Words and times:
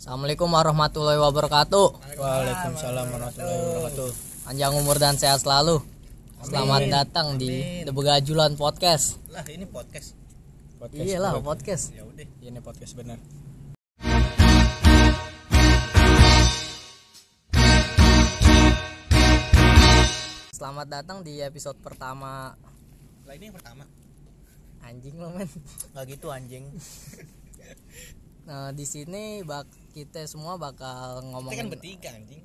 Assalamualaikum 0.00 0.48
warahmatullahi 0.48 1.20
wabarakatuh. 1.20 2.16
Waalaikumsalam 2.16 3.04
warahmatullahi 3.12 3.60
wabarakatuh. 3.68 4.08
Panjang 4.48 4.72
umur 4.72 4.96
dan 4.96 5.20
sehat 5.20 5.44
selalu. 5.44 5.84
Selamat 6.40 6.88
datang 6.88 7.36
di 7.36 7.84
The 7.84 7.92
Begajulan 7.92 8.56
Podcast. 8.56 9.20
Lah 9.28 9.44
ini 9.52 9.68
podcast. 9.68 10.16
Podcast. 10.80 11.04
Iyalah 11.04 11.36
podcast. 11.44 11.92
Ya 11.92 12.08
udah. 12.08 12.24
Ini 12.24 12.64
podcast 12.64 12.96
benar. 12.96 13.20
Selamat 20.56 20.86
datang 20.88 21.20
di 21.20 21.44
episode 21.44 21.76
pertama 21.84 22.56
Lah 23.28 23.34
ini 23.36 23.52
yang 23.52 23.56
pertama. 23.60 23.84
anjing 24.80 25.20
lo 25.20 25.28
men. 25.28 25.44
Gak 25.92 26.08
gitu 26.08 26.32
anjing. 26.32 26.72
Nah, 28.48 28.72
di 28.72 28.88
sini 28.88 29.44
bak 29.44 29.79
kita 29.90 30.24
semua 30.30 30.54
bakal 30.56 31.22
Kita 31.22 31.58
kan 31.58 31.68
bertiga 31.70 32.08
anjing. 32.14 32.42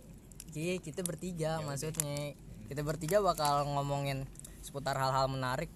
Iya, 0.56 0.76
kita 0.80 1.02
bertiga 1.04 1.60
maksudnya. 1.62 2.34
Kita 2.66 2.82
bertiga 2.82 3.22
bakal 3.22 3.68
ngomongin 3.76 4.26
seputar 4.66 4.98
hal-hal 4.98 5.30
menarik, 5.30 5.70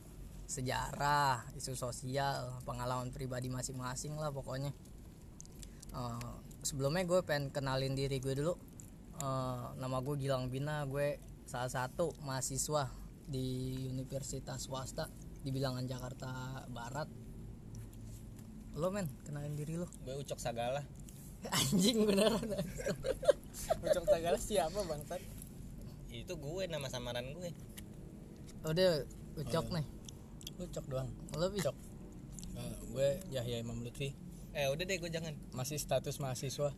sejarah, 0.50 1.45
isu 1.54 1.78
sosial, 1.78 2.58
pengalaman 2.66 3.14
pribadi 3.14 3.52
masing-masing 3.54 4.18
lah 4.18 4.34
pokoknya. 4.34 4.73
Eh, 5.94 6.34
sebelumnya 6.66 7.05
gue 7.05 7.22
pengen 7.22 7.54
kenalin 7.54 7.94
diri 7.94 8.17
gue 8.17 8.34
dulu. 8.34 8.58
Eh, 9.22 9.66
nama 9.78 10.02
gue 10.02 10.16
Gilang 10.17 10.50
Bina, 10.50 10.88
gue 10.90 11.22
salah 11.45 11.70
satu 11.70 12.16
mahasiswa 12.26 12.90
di 13.30 13.78
Universitas 13.94 14.66
Swasta 14.66 15.06
di 15.45 15.54
Bilangan 15.54 15.86
Jakarta 15.86 16.30
Barat. 16.72 17.09
Lo 18.73 18.90
men, 18.90 19.06
kenalin 19.28 19.54
diri 19.54 19.78
lo. 19.78 19.86
Gue 20.02 20.17
ucok 20.17 20.40
sagala. 20.42 20.81
Anjing 21.58 22.04
beneran. 22.04 22.44
Ucok 23.80 24.06
Tagala 24.06 24.40
siapa 24.40 24.80
bangsat? 24.84 25.22
Itu 26.12 26.36
gue 26.36 26.64
nama 26.68 26.88
samaran 26.92 27.31
gue. 27.31 27.50
Udah 28.68 29.08
ucok 29.40 29.66
nih. 29.72 29.86
Ucok 30.59 30.86
doang. 30.92 31.09
Lo 31.40 31.48
bisa 31.48 31.72
Ucok. 31.72 31.78
Eh, 32.59 32.73
gue 32.92 33.08
Yahya 33.31 33.64
Imam 33.64 33.80
Lutfi. 33.80 34.12
Eh 34.52 34.68
udah 34.68 34.84
deh 34.84 34.98
gue 35.00 35.08
jangan. 35.08 35.31
Masih 35.56 35.80
status 35.80 36.20
mahasiswa. 36.20 36.76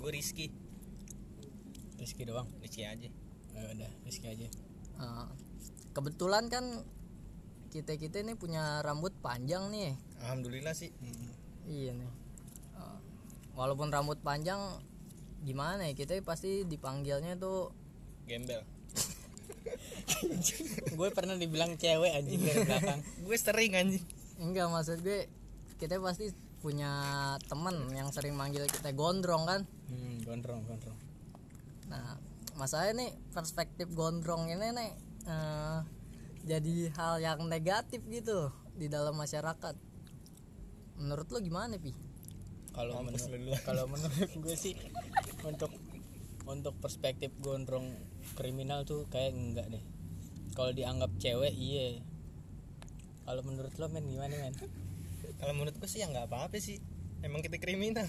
Gue 0.00 0.10
Rizky. 0.12 0.48
Rizky 2.00 2.24
doang. 2.24 2.48
Rizky 2.64 2.88
aja. 2.88 3.10
Eh, 3.56 3.66
udah 3.76 3.90
Rizky 4.08 4.28
aja. 4.32 4.48
Uh, 4.96 5.28
kebetulan 5.92 6.48
kan 6.48 6.64
kita 7.68 8.00
kita 8.00 8.24
ini 8.24 8.32
punya 8.32 8.80
rambut 8.80 9.12
panjang 9.20 9.68
nih 9.68 9.92
Alhamdulillah 10.24 10.72
sih. 10.72 10.88
iya 11.68 11.92
nih 11.92 12.08
Uh, 12.08 12.25
walaupun 13.56 13.88
rambut 13.88 14.20
panjang 14.20 14.60
gimana 15.42 15.88
ya 15.88 15.94
kita 15.94 16.20
pasti 16.20 16.62
dipanggilnya 16.62 17.34
tuh 17.36 17.72
Gembel. 18.26 18.60
gue 20.98 21.08
pernah 21.10 21.34
dibilang 21.34 21.74
cewek 21.74 22.10
anjing 22.12 22.40
dari 22.40 22.60
belakang. 22.62 23.00
gue 23.26 23.36
sering 23.36 23.72
anjing. 23.72 24.04
enggak 24.36 24.66
maksud 24.66 25.00
gue 25.00 25.30
kita 25.76 25.96
pasti 25.96 26.28
punya 26.58 26.90
temen 27.46 27.88
yang 27.92 28.10
sering 28.10 28.34
manggil 28.34 28.66
kita 28.66 28.90
gondrong 28.92 29.44
kan 29.44 29.62
Hmm, 29.86 30.18
gondrong, 30.20 30.66
gondrong. 30.66 30.98
nah 31.86 32.18
masalahnya 32.54 33.06
nih 33.06 33.10
perspektif 33.30 33.86
gondrong 33.88 34.50
ini 34.50 34.74
nih 34.74 34.90
eh, 35.24 35.78
jadi 36.42 36.74
hal 36.92 37.14
yang 37.22 37.46
negatif 37.46 38.02
gitu 38.04 38.50
di 38.74 38.90
dalam 38.90 39.14
masyarakat 39.14 39.74
menurut 40.98 41.28
lo 41.30 41.38
gimana 41.38 41.78
pi 41.78 41.94
Kalau 42.76 43.00
menurut 43.08 43.60
kalau 43.64 43.84
menurut 43.88 44.30
gue 44.36 44.56
sih 44.56 44.76
untuk 45.48 45.72
untuk 46.46 46.78
perspektif 46.78 47.32
gondrong 47.42 47.90
kriminal 48.38 48.84
tuh 48.84 49.08
kayak 49.08 49.34
enggak 49.34 49.66
deh. 49.72 49.84
Kalau 50.52 50.70
dianggap 50.76 51.10
cewek 51.18 51.56
iya. 51.56 51.98
Kalau 53.26 53.42
menurut 53.42 53.74
lo 53.80 53.88
men 53.90 54.06
gimana 54.06 54.36
men? 54.38 54.54
Kalau 55.40 55.52
menurut 55.56 55.74
gue 55.80 55.88
sih 55.90 56.04
ya 56.04 56.06
nggak 56.12 56.30
apa-apa 56.30 56.60
sih. 56.62 56.78
Emang 57.24 57.42
kita 57.42 57.58
kriminal. 57.58 58.06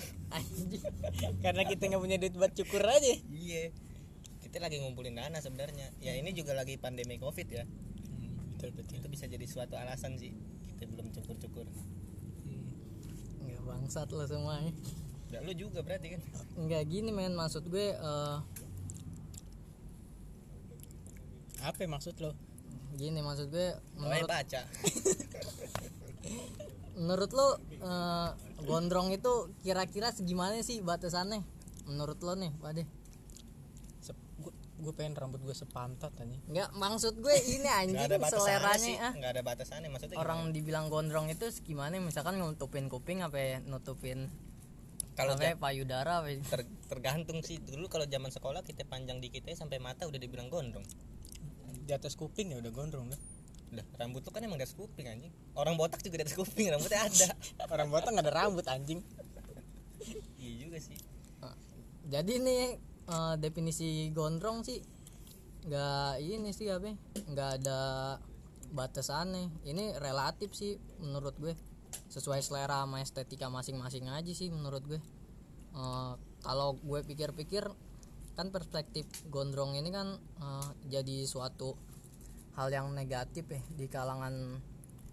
Karena 1.43 1.63
kita 1.65 1.89
nggak 1.89 2.01
punya 2.03 2.17
duit 2.21 2.35
buat 2.37 2.53
cukur 2.53 2.83
aja. 2.85 3.13
iya. 3.33 3.73
Kita 4.43 4.61
lagi 4.61 4.77
ngumpulin 4.83 5.17
dana 5.17 5.41
sebenarnya. 5.41 5.89
Ya 6.03 6.13
ini 6.13 6.31
juga 6.35 6.53
lagi 6.53 6.77
pandemi 6.77 7.17
covid 7.17 7.47
ya. 7.49 7.65
Hmm, 7.65 8.53
betul 8.53 8.75
betul. 8.77 9.01
Itu 9.01 9.07
bisa 9.09 9.25
jadi 9.25 9.43
suatu 9.49 9.73
alasan 9.79 10.21
sih. 10.21 10.35
Kita 10.69 10.85
belum 10.85 11.09
cukur-cukur. 11.15 11.65
nggak 11.65 11.96
bangsat 13.67 14.07
lo 14.09 14.23
semua 14.23 14.63
ya. 14.63 14.71
Lu 15.43 15.51
juga 15.51 15.83
berarti 15.83 16.15
kan. 16.15 16.21
nggak 16.57 16.83
gini 16.87 17.11
men 17.11 17.35
maksud 17.35 17.67
gue 17.67 17.91
eh, 17.93 18.37
Apa 21.61 21.83
maksud 21.85 22.15
lo? 22.17 22.31
gini 22.95 23.19
maksud 23.21 23.51
gue 23.51 23.77
menurut 23.99 24.25
baca. 24.25 24.61
menurut 26.97 27.31
lo 27.31 27.47
eh, 27.77 28.29
gondrong 28.65 29.13
itu 29.13 29.53
kira-kira 29.61 30.09
segimana 30.09 30.57
sih 30.63 30.81
batasannya 30.81 31.43
menurut 31.85 32.17
lo 32.23 32.33
nih 32.33 32.49
Pade 32.57 32.83
gue 34.77 34.93
pengen 34.93 35.13
rambut 35.13 35.39
gue 35.39 35.53
sepantat 35.53 36.13
anjing. 36.15 36.37
nggak 36.45 36.69
maksud 36.71 37.17
gue 37.17 37.33
ini 37.49 37.65
anjing 37.65 37.97
ada 37.97 38.15
batasannya 38.15 38.45
seleranya 38.53 38.77
sih. 38.79 38.95
ah 38.95 39.11
Nggak 39.11 39.31
ada 39.31 39.41
batasannya 39.43 39.89
maksudnya. 39.89 40.17
orang 40.17 40.39
dibilang 40.51 40.85
gondrong 40.87 41.27
itu 41.27 41.43
gimana 41.61 41.97
misalkan 41.97 42.37
nutupin 42.37 42.85
kuping 42.85 43.19
apa 43.19 43.35
ya, 43.35 43.57
nutupin 43.59 44.29
Kalau 45.13 45.33
ya, 45.35 45.57
payudara 45.57 46.21
apa 46.21 46.29
ya. 46.29 46.37
Ter- 46.39 46.69
tergantung 46.87 47.41
sih 47.41 47.57
dulu 47.57 47.87
kalau 47.87 48.05
zaman 48.05 48.29
sekolah 48.29 48.61
kita 48.61 48.85
panjang 48.85 49.17
dikit 49.17 49.41
ya 49.41 49.53
sampai 49.53 49.77
mata 49.77 50.05
udah 50.05 50.15
dibilang 50.15 50.45
gondrong 50.47 50.85
Di 51.81 51.91
atas 51.91 52.13
kuping 52.13 52.51
ya 52.51 52.57
udah 52.57 52.69
gondrong 52.69 53.07
dah. 53.07 53.17
udah 53.67 53.85
rambut 53.97 54.21
tuh 54.21 54.29
kan 54.29 54.39
emang 54.39 54.55
di 54.55 54.63
atas 54.63 54.73
kuping 54.73 55.05
anjing 55.05 55.27
orang 55.51 55.73
botak 55.73 55.99
juga 55.99 56.17
di 56.17 56.23
atas 56.23 56.37
kuping 56.37 56.69
rambutnya 56.69 57.01
ada 57.01 57.27
Orang 57.73 57.89
botak 57.89 58.13
nggak 58.13 58.23
ada 58.23 58.33
rambut 58.37 58.63
anjing. 58.65 59.01
iya 60.37 60.51
juga 60.61 60.77
sih 60.77 60.95
Eh, 61.39 61.55
jadi 62.07 62.33
nih 62.37 62.63
eh, 63.07 63.35
definisi 63.39 64.11
gondrong 64.11 64.63
sih 64.67 64.79
nggak 65.67 66.23
ini 66.23 66.55
sih 66.55 66.71
apa 66.71 66.87
ya, 66.87 66.95
nggak 67.27 67.49
ada 67.59 67.79
batasannya 68.71 69.67
ini 69.67 69.95
relatif 69.99 70.55
sih 70.55 70.79
menurut 71.03 71.35
gue. 71.39 71.55
Sesuai 72.11 72.39
selera 72.43 72.83
sama 72.83 73.03
estetika 73.03 73.47
masing-masing 73.51 74.07
aja 74.11 74.31
sih 74.31 74.47
menurut 74.51 74.83
gue. 74.87 75.01
Eh, 75.75 76.13
kalau 76.43 76.79
gue 76.79 77.03
pikir-pikir 77.03 77.67
kan 78.37 78.53
perspektif 78.53 79.09
gondrong 79.33 79.75
ini 79.75 79.89
kan 79.91 80.15
eh, 80.39 80.67
jadi 80.87 81.27
suatu 81.27 81.75
hal 82.55 82.73
yang 82.73 82.95
negatif 82.95 83.45
ya 83.49 83.61
di 83.75 83.85
kalangan 83.91 84.61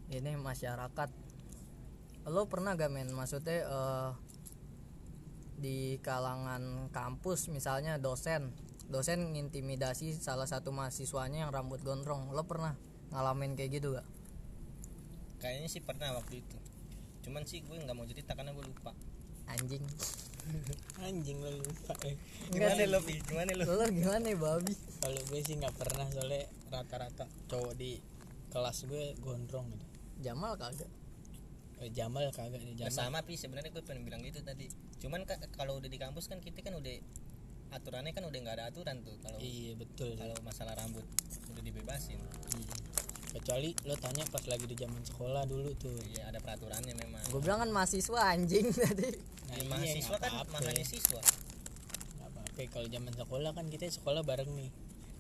ini 0.09 0.39
masyarakat. 0.39 1.11
Lo 2.31 2.49
pernah 2.49 2.73
gak 2.73 2.89
men? 2.89 3.11
Maksudnya 3.13 3.59
eh, 3.67 4.11
di 5.65 5.97
kalangan 6.05 6.93
kampus 6.93 7.49
misalnya 7.49 7.97
dosen. 7.97 8.53
Dosen 8.85 9.33
ngintimidasi 9.33 10.13
salah 10.21 10.45
satu 10.45 10.69
mahasiswanya 10.69 11.49
yang 11.49 11.53
rambut 11.57 11.81
gondrong. 11.81 12.29
Lo 12.37 12.45
pernah 12.45 12.77
ngalamin 13.09 13.57
kayak 13.57 13.81
gitu 13.81 13.97
gak 13.97 14.05
kayaknya 15.45 15.69
sih 15.69 15.85
pernah 15.85 16.17
waktu 16.17 16.41
itu. 16.41 16.57
Cuman 17.29 17.45
sih 17.45 17.61
gue 17.61 17.77
nggak 17.77 17.93
mau 17.93 18.09
cerita 18.09 18.33
karena 18.33 18.57
gue 18.57 18.65
lupa. 18.65 18.97
Anjing. 19.45 19.85
Anjing 21.05 21.39
lo 21.45 21.53
lupa. 21.61 21.93
eh. 22.09 22.17
Enggak 22.49 22.81
gimana 22.81 22.85
lo 22.89 22.99
gimana 23.05 23.51
lo? 23.53 23.65
Lo 23.69 23.87
gimana 23.93 24.25
ya 24.33 24.37
babi? 24.41 24.73
Kalau 25.05 25.21
gue 25.21 25.41
sih 25.45 25.61
nggak 25.61 25.77
pernah 25.77 26.09
soalnya 26.09 26.49
rata-rata 26.73 27.29
cowok 27.53 27.77
di 27.77 28.01
kelas 28.49 28.89
gue 28.89 29.13
gondrong 29.21 29.69
gitu. 29.69 29.87
Jamal 30.25 30.57
kagak 30.57 30.89
Jamal 31.87 32.31
kagak 32.31 32.61
nih 32.61 32.75
Ya, 32.77 32.87
Jamal. 32.87 32.95
sama 32.95 33.19
pi 33.21 33.35
sebenarnya 33.35 33.69
gue 33.69 33.81
pengen 33.81 34.03
bilang 34.03 34.21
gitu 34.21 34.41
tadi 34.41 34.71
cuman 34.99 35.23
ka- 35.23 35.43
kalau 35.51 35.77
udah 35.77 35.87
di 35.87 35.97
kampus 35.97 36.27
kan 36.27 36.39
kita 36.39 36.61
kan 36.61 36.73
udah 36.73 36.95
aturannya 37.71 38.11
kan 38.11 38.23
udah 38.23 38.39
nggak 38.39 38.55
ada 38.55 38.65
aturan 38.69 39.01
tuh 39.01 39.19
kalau 39.19 39.37
Iya 39.37 39.75
betul. 39.75 40.15
kalau 40.15 40.35
masalah 40.41 40.75
rambut 40.75 41.03
udah 41.49 41.61
dibebasin 41.61 42.19
Iya. 42.53 42.77
Kecuali 43.35 43.75
lo 43.83 43.97
tanya 43.97 44.23
pas 44.25 44.45
lagi 44.45 44.63
di 44.63 44.75
zaman 44.75 45.03
sekolah 45.03 45.43
dulu 45.43 45.75
tuh. 45.75 45.99
iya 46.07 46.31
ada 46.31 46.39
peraturannya 46.39 46.95
memang 46.95 47.19
gue 47.27 47.41
bilang 47.41 47.59
kan 47.59 47.71
mahasiswa 47.71 48.21
anjing 48.25 48.71
tadi 48.79 49.11
Nah, 49.45 49.53
Ya, 49.53 49.57
iya, 49.57 49.69
mahasiswa 49.69 50.17
kan 50.17 50.31
apa-apa. 50.33 50.55
makanya 50.57 50.85
siswa 50.85 51.21
Nggak 51.21 52.29
apa-apa. 52.29 52.63
Kalau 52.71 52.87
zaman 52.89 53.13
sekolah 53.13 53.51
kan 53.53 53.67
kita 53.67 53.85
sekolah 53.89 54.23
bareng 54.23 54.51
nih. 54.51 54.71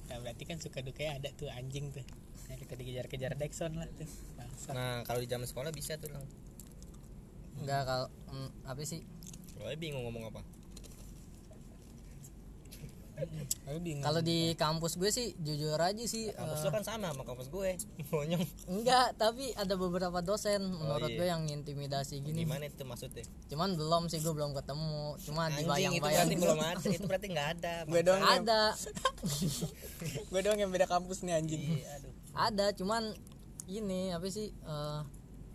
Nah, 0.04 0.16
berarti 0.18 0.42
kan 0.44 0.56
suka 0.56 0.78
dukanya 0.80 1.16
ada 1.16 1.28
tuh 1.30 1.50
anjing 1.50 1.90
tuh. 1.90 2.02
Nah, 2.44 2.54
kita 2.54 2.72
dikejar-kejar 2.72 3.34
Dexon 3.34 3.72
lah 3.74 3.88
tuh. 3.90 4.06
Bangsa. 4.32 4.70
nah 4.70 5.02
kalau 5.02 5.18
di 5.18 5.26
zaman 5.26 5.44
sekolah 5.44 5.70
bisa 5.70 5.96
tuh 5.96 6.08
lang 6.08 6.22
nggak 7.62 7.80
kalau 7.86 8.06
mm, 8.32 8.50
apa 8.66 8.80
sih? 8.82 9.06
Lo 9.60 9.70
bingung 9.78 10.02
ngomong 10.08 10.32
apa? 10.32 10.40
Kalau 14.04 14.20
di 14.20 14.52
kampus 14.58 14.98
gue 14.98 15.08
sih 15.08 15.32
jujur 15.38 15.78
aja 15.78 16.04
sih 16.04 16.34
kampus 16.34 16.60
eh, 16.60 16.64
lo 16.66 16.70
kan 16.74 16.84
sama 16.84 17.14
sama 17.14 17.22
kampus 17.22 17.48
gue 17.48 17.70
monyong. 18.12 18.44
Enggak 18.68 19.14
tapi 19.16 19.54
ada 19.54 19.74
beberapa 19.78 20.18
dosen 20.20 20.66
menurut 20.74 21.08
iya. 21.08 21.18
gue 21.22 21.26
yang 21.30 21.42
intimidasi 21.48 22.20
gini. 22.20 22.44
Gimana 22.44 22.68
itu 22.68 22.82
maksudnya? 22.84 23.24
Cuman 23.48 23.78
belum 23.78 24.10
sih 24.10 24.18
gue 24.20 24.34
belum 24.34 24.52
ketemu. 24.52 25.16
Cuman 25.30 25.48
anjing 25.54 25.64
itu 25.64 25.70
dibayang-bayang 25.70 26.26
berarti 26.26 26.36
belum 26.42 26.60
ada 26.60 26.86
itu 26.90 27.06
berarti 27.06 27.26
nggak 27.30 27.48
ada. 27.58 27.74
Gue 27.94 28.00
doang 28.02 28.22
yang, 28.22 28.42
ada. 28.44 28.62
Gue 30.30 30.40
doang 30.42 30.58
yang 30.58 30.70
beda 30.74 30.86
kampus 30.90 31.22
nih 31.24 31.34
anjing. 31.38 31.62
Iya, 31.62 31.88
aduh. 32.02 32.12
Ada 32.34 32.66
cuman 32.76 33.02
ini 33.70 34.12
apa 34.12 34.26
sih 34.28 34.50
eh, 34.52 35.00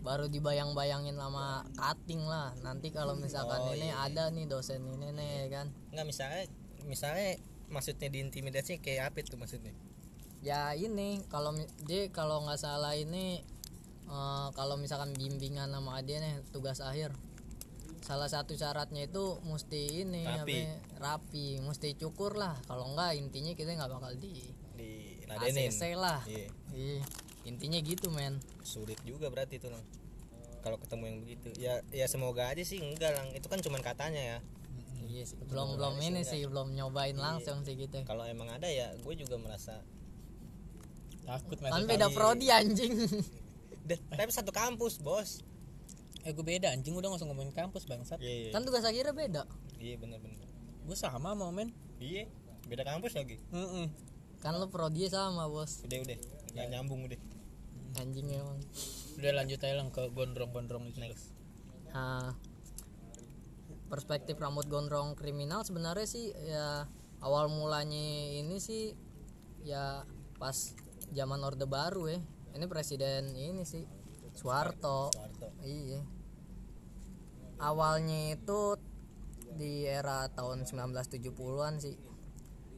baru 0.00 0.32
dibayang-bayangin 0.32 1.16
sama 1.16 1.64
cutting 1.76 2.24
lah. 2.24 2.56
Nanti 2.64 2.88
kalau 2.88 3.16
misalkan 3.16 3.60
Oh, 3.60 3.72
ini 3.76 3.92
iya, 3.92 4.08
ada 4.08 4.32
nih 4.32 4.48
dosen 4.48 4.80
ini 4.84 5.12
nih 5.12 5.52
kan? 5.52 5.68
Nggak 5.92 6.06
misalnya 6.08 6.44
misalnya 6.88 7.36
maksudnya 7.68 8.08
diintimidasi 8.08 8.80
kayak 8.80 9.12
apa 9.12 9.20
itu 9.20 9.36
maksudnya? 9.36 9.76
Ya 10.40 10.72
ini 10.72 11.20
kalau 11.28 11.52
dia 11.84 12.08
kalau 12.08 12.40
nggak 12.48 12.60
salah 12.60 12.96
ini 12.96 13.44
eh, 14.08 14.48
kalau 14.56 14.80
misalkan 14.80 15.12
bimbingan 15.12 15.68
sama 15.68 16.00
dia 16.00 16.24
nih 16.24 16.40
tugas 16.48 16.80
akhir. 16.80 17.12
Salah 18.00 18.32
satu 18.32 18.56
syaratnya 18.56 19.04
itu 19.04 19.38
mesti 19.44 20.00
ini 20.08 20.24
Rapi. 20.24 20.40
apa 20.40 20.48
ya, 20.48 20.76
rapi. 20.96 21.46
Mesti 21.60 22.00
cukur 22.00 22.40
lah. 22.40 22.56
Kalau 22.64 22.88
enggak 22.88 23.20
intinya 23.20 23.52
kita 23.52 23.76
nggak 23.76 23.92
bakal 23.92 24.16
di 24.16 24.48
di 24.80 25.20
ACC 25.28 25.92
lah. 25.92 26.24
Iya. 26.24 26.48
Iya. 26.72 27.04
Intinya 27.48 27.80
gitu 27.80 28.12
men. 28.12 28.38
Sulit 28.64 29.00
juga 29.04 29.32
berarti 29.32 29.56
itu 29.56 29.68
lang 29.72 29.82
kalau 30.60 30.76
ketemu 30.76 31.04
yang 31.08 31.18
begitu. 31.24 31.48
Ya 31.56 31.74
ya 31.90 32.06
semoga 32.06 32.48
aja 32.48 32.60
sih 32.60 32.80
enggak 32.80 33.16
lang 33.16 33.28
itu 33.32 33.46
kan 33.48 33.60
cuman 33.60 33.80
katanya 33.80 34.22
ya. 34.22 34.38
Iya 35.10 35.24
sih 35.26 35.36
belum 35.42 35.80
belum 35.80 35.94
ini 35.98 36.22
sih 36.22 36.44
belum 36.46 36.76
nyobain 36.76 37.16
langsung 37.16 37.64
sih 37.64 37.74
gitu. 37.74 37.98
Kalau 38.04 38.22
emang 38.28 38.52
ada 38.52 38.68
ya 38.68 38.92
gue 38.94 39.14
juga 39.16 39.40
merasa 39.40 39.82
Takut 41.24 41.58
kan 41.60 41.84
beda 41.84 42.08
prodi 42.12 42.48
anjing. 42.52 42.94
Tapi 44.18 44.30
satu 44.30 44.52
kampus 44.54 45.02
bos. 45.02 45.42
Eh 46.22 46.30
gue 46.36 46.44
beda 46.44 46.70
anjing. 46.70 46.94
Udah 46.94 47.10
nggak 47.10 47.20
usah 47.24 47.28
ngomongin 47.28 47.54
kampus 47.56 47.88
bangsat. 47.88 48.20
iya 48.20 48.48
iya 48.48 48.50
kan 48.52 48.62
tugas 48.62 48.84
akhirnya 48.84 49.14
beda. 49.16 49.42
Iya 49.80 49.96
bener-bener. 49.98 50.46
Gue 50.84 50.96
sama 50.96 51.32
mau 51.32 51.50
men. 51.50 51.72
iya 51.98 52.28
beda 52.68 52.86
kampus 52.86 53.16
lagi. 53.16 53.40
Heeh. 53.50 53.88
kan 54.40 54.56
lo 54.56 54.72
prodi 54.72 55.04
sama 55.10 55.44
bos. 55.50 55.84
Udah 55.84 56.00
udah 56.00 56.18
nggak 56.54 56.68
nyambung 56.70 57.06
udah 57.06 57.20
anjing 57.98 58.30
emang. 58.30 58.60
Udah 59.18 59.32
lanjut 59.34 59.60
aja 59.60 59.74
lang 59.74 59.90
ke 59.90 60.02
gondrong-gondrong 60.14 60.86
itu. 60.88 60.98
next. 61.02 61.34
Nah, 61.90 62.38
perspektif 63.90 64.38
rambut 64.38 64.70
gondrong 64.70 65.18
kriminal 65.18 65.66
sebenarnya 65.66 66.06
sih 66.06 66.30
ya 66.46 66.86
awal 67.18 67.50
mulanya 67.50 68.30
ini 68.38 68.62
sih 68.62 68.94
ya 69.66 70.06
pas 70.38 70.78
zaman 71.10 71.42
orde 71.42 71.66
baru 71.66 72.06
ya. 72.06 72.20
Ini 72.54 72.66
presiden 72.70 73.34
ini 73.34 73.66
sih 73.66 73.82
Soeharto. 74.34 75.10
Soeharto. 75.10 75.48
Iya. 75.66 76.00
Awalnya 77.60 78.38
itu 78.38 78.78
di 79.58 79.84
era 79.84 80.30
tahun 80.32 80.64
1970-an 80.64 81.82
sih 81.82 81.98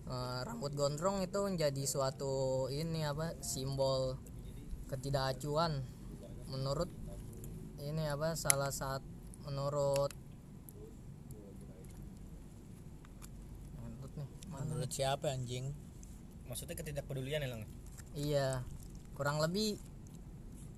Eh, 0.02 0.40
rambut 0.43 0.75
gondrong 0.75 1.22
itu 1.22 1.38
menjadi 1.40 1.82
suatu 1.87 2.66
ini 2.69 3.06
apa 3.06 3.38
simbol 3.40 4.19
ketidakacuan. 4.90 5.87
Menurut 6.50 6.90
ini 7.78 8.04
apa 8.06 8.34
salah 8.34 8.69
satu 8.70 9.06
menurut 9.43 10.14
menurut 13.75 14.12
nih 14.14 14.28
mana 14.46 14.62
Menurut 14.70 14.90
siapa 14.90 15.34
anjing? 15.34 15.75
maksudnya 16.46 16.76
ketidakpedulian 16.76 17.40
ya 17.40 17.48
lang? 17.48 17.62
Iya 18.12 18.48
kurang 19.16 19.40
lebih. 19.40 19.81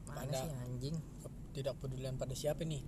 Mana 0.07 0.31
Pada- 0.31 0.39
sih 0.39 0.53
anjing? 0.63 0.97
Tidak 1.53 1.75
pedulian 1.79 2.15
pada 2.15 2.33
siapa 2.33 2.63
nih? 2.63 2.83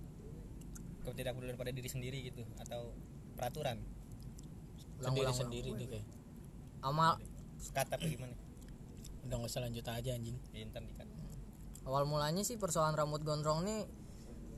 ketidakpedulian 1.03 1.55
pada 1.55 1.71
diri 1.71 1.87
sendiri 1.87 2.19
gitu 2.25 2.43
atau 2.59 2.91
peraturan? 3.35 3.79
Ke 3.79 5.07
diri 5.07 5.23
ulang-ulang 5.23 5.35
sendiri 5.35 5.69
deh 5.71 5.87
kayak. 5.87 6.05
Amal 6.81 7.17
kata 7.73 7.97
apa 7.97 8.05
gimana? 8.05 8.35
Udah 9.25 9.35
nggak 9.41 9.51
usah 9.51 9.61
lanjut 9.65 9.85
aja 9.87 10.11
anjing. 10.13 10.37
ya, 10.53 10.63
ntar 10.69 10.83
dikat. 10.85 11.07
Awal 11.87 12.03
mulanya 12.03 12.43
sih 12.43 12.59
persoalan 12.59 12.99
rambut 12.99 13.23
gondrong 13.23 13.63
nih 13.63 13.87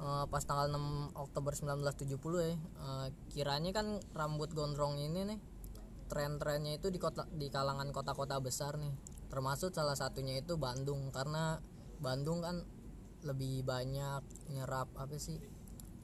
eh, 0.02 0.26
pas 0.26 0.44
tanggal 0.44 0.74
6 0.74 1.14
Oktober 1.14 1.54
1970 1.54 2.18
ya 2.42 2.56
Eh, 2.58 3.08
kiranya 3.30 3.72
kan 3.72 4.02
rambut 4.18 4.50
gondrong 4.54 4.98
ini 4.98 5.30
nih 5.30 5.40
tren-trennya 6.10 6.82
itu 6.82 6.90
di 6.90 6.98
kota 6.98 7.30
di 7.30 7.54
kalangan 7.54 7.94
kota-kota 7.94 8.42
besar 8.42 8.82
nih. 8.82 8.94
Termasuk 9.30 9.70
salah 9.78 9.94
satunya 9.94 10.42
itu 10.42 10.58
Bandung 10.58 11.14
karena 11.14 11.62
Bandung 12.02 12.42
kan 12.42 12.66
lebih 13.22 13.62
banyak 13.62 14.26
nyerap 14.50 14.90
apa 14.98 15.14
sih? 15.22 15.38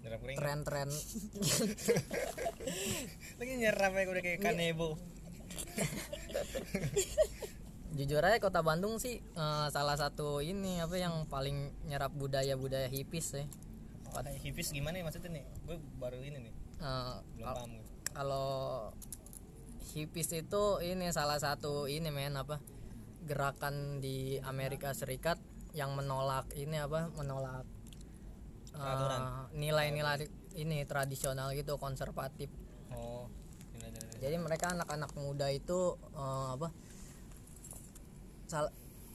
Nyerap 0.06 0.22
tren-tren. 0.38 0.90
Lagi 3.42 3.54
nyerap 3.58 3.92
ya 3.98 4.06
udah 4.06 4.22
kayak 4.22 4.46
kanebo 4.46 5.02
jujur 7.96 8.20
aja 8.20 8.38
kota 8.44 8.60
Bandung 8.60 9.00
sih 9.00 9.24
eh, 9.24 9.68
salah 9.72 9.96
satu 9.96 10.44
ini 10.44 10.84
apa 10.84 11.00
yang 11.00 11.26
paling 11.32 11.72
nyerap 11.88 12.12
budaya-budaya 12.12 12.92
hipis 12.92 13.40
ya 13.40 13.46
Pada 14.12 14.32
hipis 14.32 14.72
gimana 14.72 15.00
ya 15.00 15.04
maksudnya 15.04 15.44
nih? 15.44 15.46
Gue 15.68 15.76
baru 16.00 16.24
ini 16.24 16.48
nih. 16.48 16.54
Eh, 16.80 17.16
belum 17.36 17.52
paham 17.52 17.72
gue 17.80 17.96
kalau 18.16 18.48
hipis 19.92 20.32
itu 20.32 20.64
ini 20.80 21.12
salah 21.12 21.36
satu 21.36 21.92
ini 21.92 22.08
men 22.16 22.40
apa 22.40 22.64
gerakan 23.28 24.00
di 24.00 24.40
Amerika 24.40 24.96
Serikat 24.96 25.36
yang 25.76 25.92
menolak 26.00 26.48
ini 26.56 26.80
apa 26.80 27.12
menolak 27.12 27.68
eh, 28.72 29.52
nilai-nilai 29.52 30.32
ini 30.56 30.88
tradisional 30.88 31.52
gitu 31.52 31.76
konservatif. 31.76 32.48
Oh 32.96 33.28
jadi 34.20 34.40
mereka 34.40 34.72
anak-anak 34.72 35.12
muda 35.20 35.48
itu 35.52 36.00
eh, 36.16 36.48
apa 36.56 36.68
sal 38.46 38.70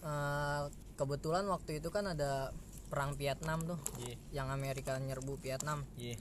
eh, 0.05 0.63
kebetulan 0.99 1.49
waktu 1.49 1.81
itu 1.81 1.89
kan 1.89 2.13
ada 2.13 2.53
perang 2.91 3.15
Vietnam 3.15 3.63
tuh 3.65 3.81
iya. 4.03 4.19
yang 4.43 4.51
Amerika 4.51 4.99
nyerbu 4.99 5.39
Vietnam. 5.39 5.87
Iya. 5.95 6.19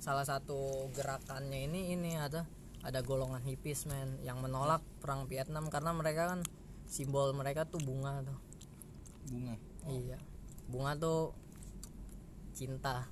Salah 0.00 0.24
satu 0.24 0.88
gerakannya 0.96 1.68
ini 1.68 1.92
ini 1.92 2.16
ada 2.16 2.48
ada 2.80 3.04
golongan 3.04 3.44
hipis 3.44 3.84
men 3.84 4.16
yang 4.24 4.40
menolak 4.40 4.80
perang 5.04 5.28
Vietnam 5.28 5.68
karena 5.68 5.92
mereka 5.92 6.32
kan 6.32 6.40
simbol 6.88 7.36
mereka 7.36 7.68
tuh 7.68 7.78
bunga 7.84 8.24
tuh. 8.24 8.38
Bunga? 9.28 9.54
Iya. 9.84 10.18
Bunga 10.66 10.96
tuh 10.96 11.36
cinta 12.56 13.06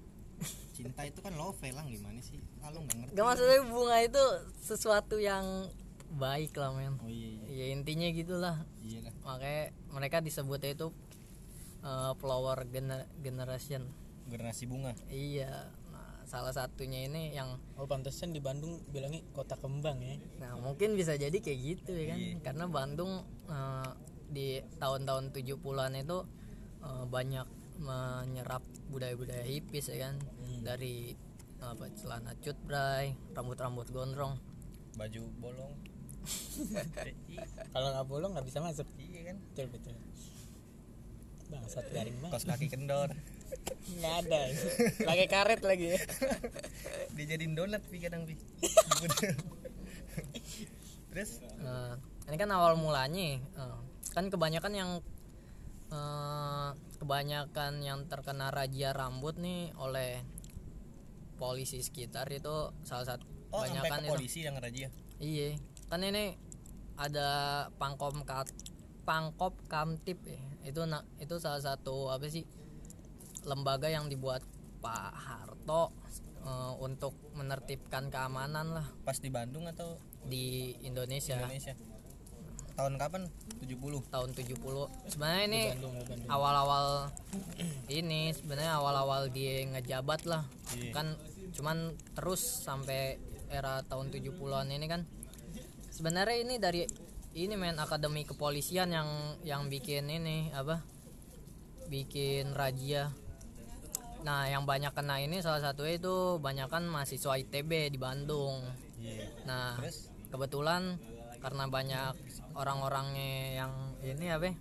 cinta 0.76 1.02
itu 1.08 1.18
kan 1.24 1.32
love 1.34 1.56
lang 1.64 1.88
gimana 1.88 2.20
sih? 2.20 2.36
Ah, 2.60 2.68
lo 2.68 2.84
nggak 2.84 2.96
ngerti. 3.00 3.12
Gak 3.16 3.24
maksudnya 3.24 3.58
bunga 3.64 3.96
itu 4.04 4.24
sesuatu 4.60 5.16
yang 5.16 5.72
baik 6.16 6.52
lah 6.56 6.70
men. 6.76 7.00
Oh 7.00 7.08
iya 7.10 7.28
iya. 7.32 7.44
Ya 7.48 7.66
intinya 7.72 8.06
gitulah. 8.12 8.56
Iya 8.84 9.08
lah. 9.08 9.14
Makanya 9.24 9.64
mereka 9.90 10.20
disebutnya 10.20 10.76
itu 10.76 10.88
eh, 11.81 12.12
flower 12.20 12.69
gener- 12.69 13.08
generation. 13.24 13.88
Generasi 14.28 14.69
bunga. 14.69 14.93
Iya. 15.08 15.72
Nah, 15.90 16.22
salah 16.28 16.52
satunya 16.52 17.08
ini 17.08 17.32
yang 17.32 17.56
Oh 17.81 17.88
pantesan 17.88 18.36
di 18.36 18.40
Bandung 18.40 18.84
bilangnya 18.93 19.24
kota 19.32 19.56
kembang 19.56 20.00
ya. 20.05 20.16
Nah 20.40 20.60
mungkin 20.60 20.96
bisa 20.96 21.16
jadi 21.16 21.34
kayak 21.34 21.60
gitu 21.64 21.93
ya 21.96 22.05
kan? 22.12 22.19
Iya. 22.20 22.34
Karena 22.44 22.64
Bandung 22.69 23.12
eh, 23.48 23.90
di 24.26 24.60
tahun-tahun 24.76 25.32
70-an 25.32 25.93
itu 25.96 26.19
eh, 26.84 27.05
banyak 27.08 27.48
menyerap 27.81 28.64
budaya-budaya 28.88 29.43
hipis 29.43 29.88
ya 29.88 30.06
kan 30.06 30.16
Dari 30.60 31.14
apa 31.56 31.88
celana 31.93 32.36
cutbray, 32.36 33.16
rambut-rambut 33.32 33.88
gondrong 33.88 34.36
baju 34.94 35.22
bolong 35.38 35.72
Kalau 37.72 37.88
nggak 37.88 38.06
bolong 38.06 38.31
nggak 38.32 38.44
bisa 38.44 38.58
masuk. 38.58 38.86
iya 38.96 39.31
kan 39.31 39.36
Betul 39.46 39.66
betul. 39.70 39.94
Bangsat 41.46 41.86
garing 41.90 42.16
banget. 42.19 42.32
kos 42.32 42.44
kaki 42.44 42.66
kendor 42.66 43.10
Nggak 43.96 44.14
ada. 44.20 44.40
Lagi 45.06 45.26
karet 45.26 45.60
lagi 45.62 45.86
ya. 45.93 45.98
dijadiin 47.16 47.55
donat 47.55 47.81
pi 47.86 47.96
kadang 47.96 48.24
pi 48.24 48.34
terus 51.08 51.40
Eh, 51.43 51.93
Ini 52.26 52.36
kan 52.36 52.50
awal 52.50 52.76
mulanya 52.76 53.38
eh, 53.38 53.78
Kan 54.10 54.28
kebanyakan 54.28 54.72
yang 54.72 54.90
eh, 55.93 56.70
Kebanyakan 56.96 57.84
yang 57.84 58.08
terkena 58.08 58.48
razia 58.48 58.96
rambut 58.96 59.36
nih 59.36 59.69
oleh 59.76 60.24
polisi 61.36 61.84
sekitar 61.84 62.24
itu 62.32 62.72
salah 62.88 63.05
satu 63.05 63.24
oh 63.52 63.69
sampai 63.69 63.84
kebanyakan 63.84 64.00
ke 64.00 64.06
itu. 64.08 64.12
polisi 64.16 64.38
yang 64.48 64.56
razia? 64.56 64.88
Iya, 65.20 65.60
kan 65.93 66.00
ini 66.00 66.40
ada 66.96 67.28
pangkom 67.76 68.24
kat, 68.24 68.48
pangkop 69.05 69.60
kamtip 69.69 70.24
ya. 70.24 70.40
Itu 70.64 70.88
nak 70.88 71.05
itu 71.20 71.36
salah 71.36 71.60
satu 71.60 72.08
apa 72.08 72.24
sih 72.32 72.48
lembaga 73.44 73.93
yang 73.93 74.08
dibuat 74.08 74.40
Pak 74.81 75.12
Harto 75.12 75.93
eh, 76.48 76.72
untuk 76.81 77.12
menertibkan 77.36 78.08
keamanan 78.08 78.72
lah 78.72 78.88
pas 79.05 79.20
di 79.20 79.28
Bandung 79.28 79.69
atau 79.69 80.00
di 80.24 80.72
Indonesia. 80.81 81.36
Indonesia 81.36 81.95
tahun 82.76 83.00
kapan? 83.00 83.22
70 83.64 84.12
tahun 84.12 84.30
70 84.36 85.10
sebenarnya 85.10 85.42
ini 85.48 85.62
awal-awal 86.28 87.08
ini 87.88 88.30
sebenarnya 88.36 88.76
awal-awal 88.78 89.32
dia 89.32 89.64
ngejabat 89.66 90.28
lah. 90.28 90.44
Iya. 90.76 90.92
kan 90.92 91.16
cuman 91.56 91.96
terus 92.12 92.44
sampai 92.44 93.16
era 93.48 93.80
tahun 93.86 94.12
70-an 94.12 94.68
ini 94.68 94.86
kan. 94.86 95.08
Sebenarnya 95.88 96.36
ini 96.44 96.60
dari 96.60 96.84
ini 97.32 97.56
men 97.56 97.80
akademi 97.80 98.28
kepolisian 98.28 98.92
yang 98.92 99.08
yang 99.40 99.72
bikin 99.72 100.12
ini 100.12 100.52
apa? 100.52 100.84
Bikin 101.88 102.52
razia 102.52 103.08
nah 104.26 104.50
yang 104.50 104.66
banyak 104.66 104.90
kena 104.90 105.22
ini 105.22 105.38
salah 105.38 105.62
satu 105.62 105.86
itu 105.86 106.42
banyak 106.42 106.66
kan 106.66 106.82
mahasiswa 106.90 107.38
ITB 107.38 107.94
di 107.94 107.98
Bandung. 108.00 108.58
Iya. 108.98 109.30
Nah 109.46 109.78
terus? 109.78 110.10
kebetulan 110.34 110.98
karena 111.46 111.70
banyak 111.70 112.19
orang-orangnya 112.58 113.62
yang 113.62 113.72
ini 114.03 114.26
apa 114.34 114.50
ya, 114.50 114.55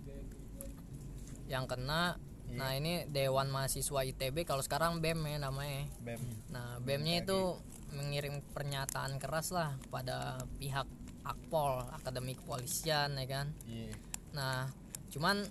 yang 1.58 1.66
kena. 1.66 2.14
Nah 2.46 2.78
ini 2.78 3.10
Dewan 3.10 3.50
Mahasiswa 3.50 4.06
ITB 4.06 4.46
kalau 4.46 4.62
sekarang 4.62 5.02
BEM 5.02 5.18
ya 5.26 5.42
namanya. 5.42 5.90
Bem 5.98 6.22
nah 6.54 6.78
BEM-nya 6.78 7.26
itu 7.26 7.58
mengirim 7.90 8.38
pernyataan 8.54 9.18
keras 9.18 9.50
lah 9.50 9.74
pada 9.90 10.38
pihak 10.62 10.86
Akpol 11.26 11.90
Akademi 11.90 12.38
Kepolisian 12.38 13.18
ya 13.18 13.26
kan? 13.26 13.50
Iya. 13.66 13.90
Nah 14.38 14.70
cuman 15.10 15.42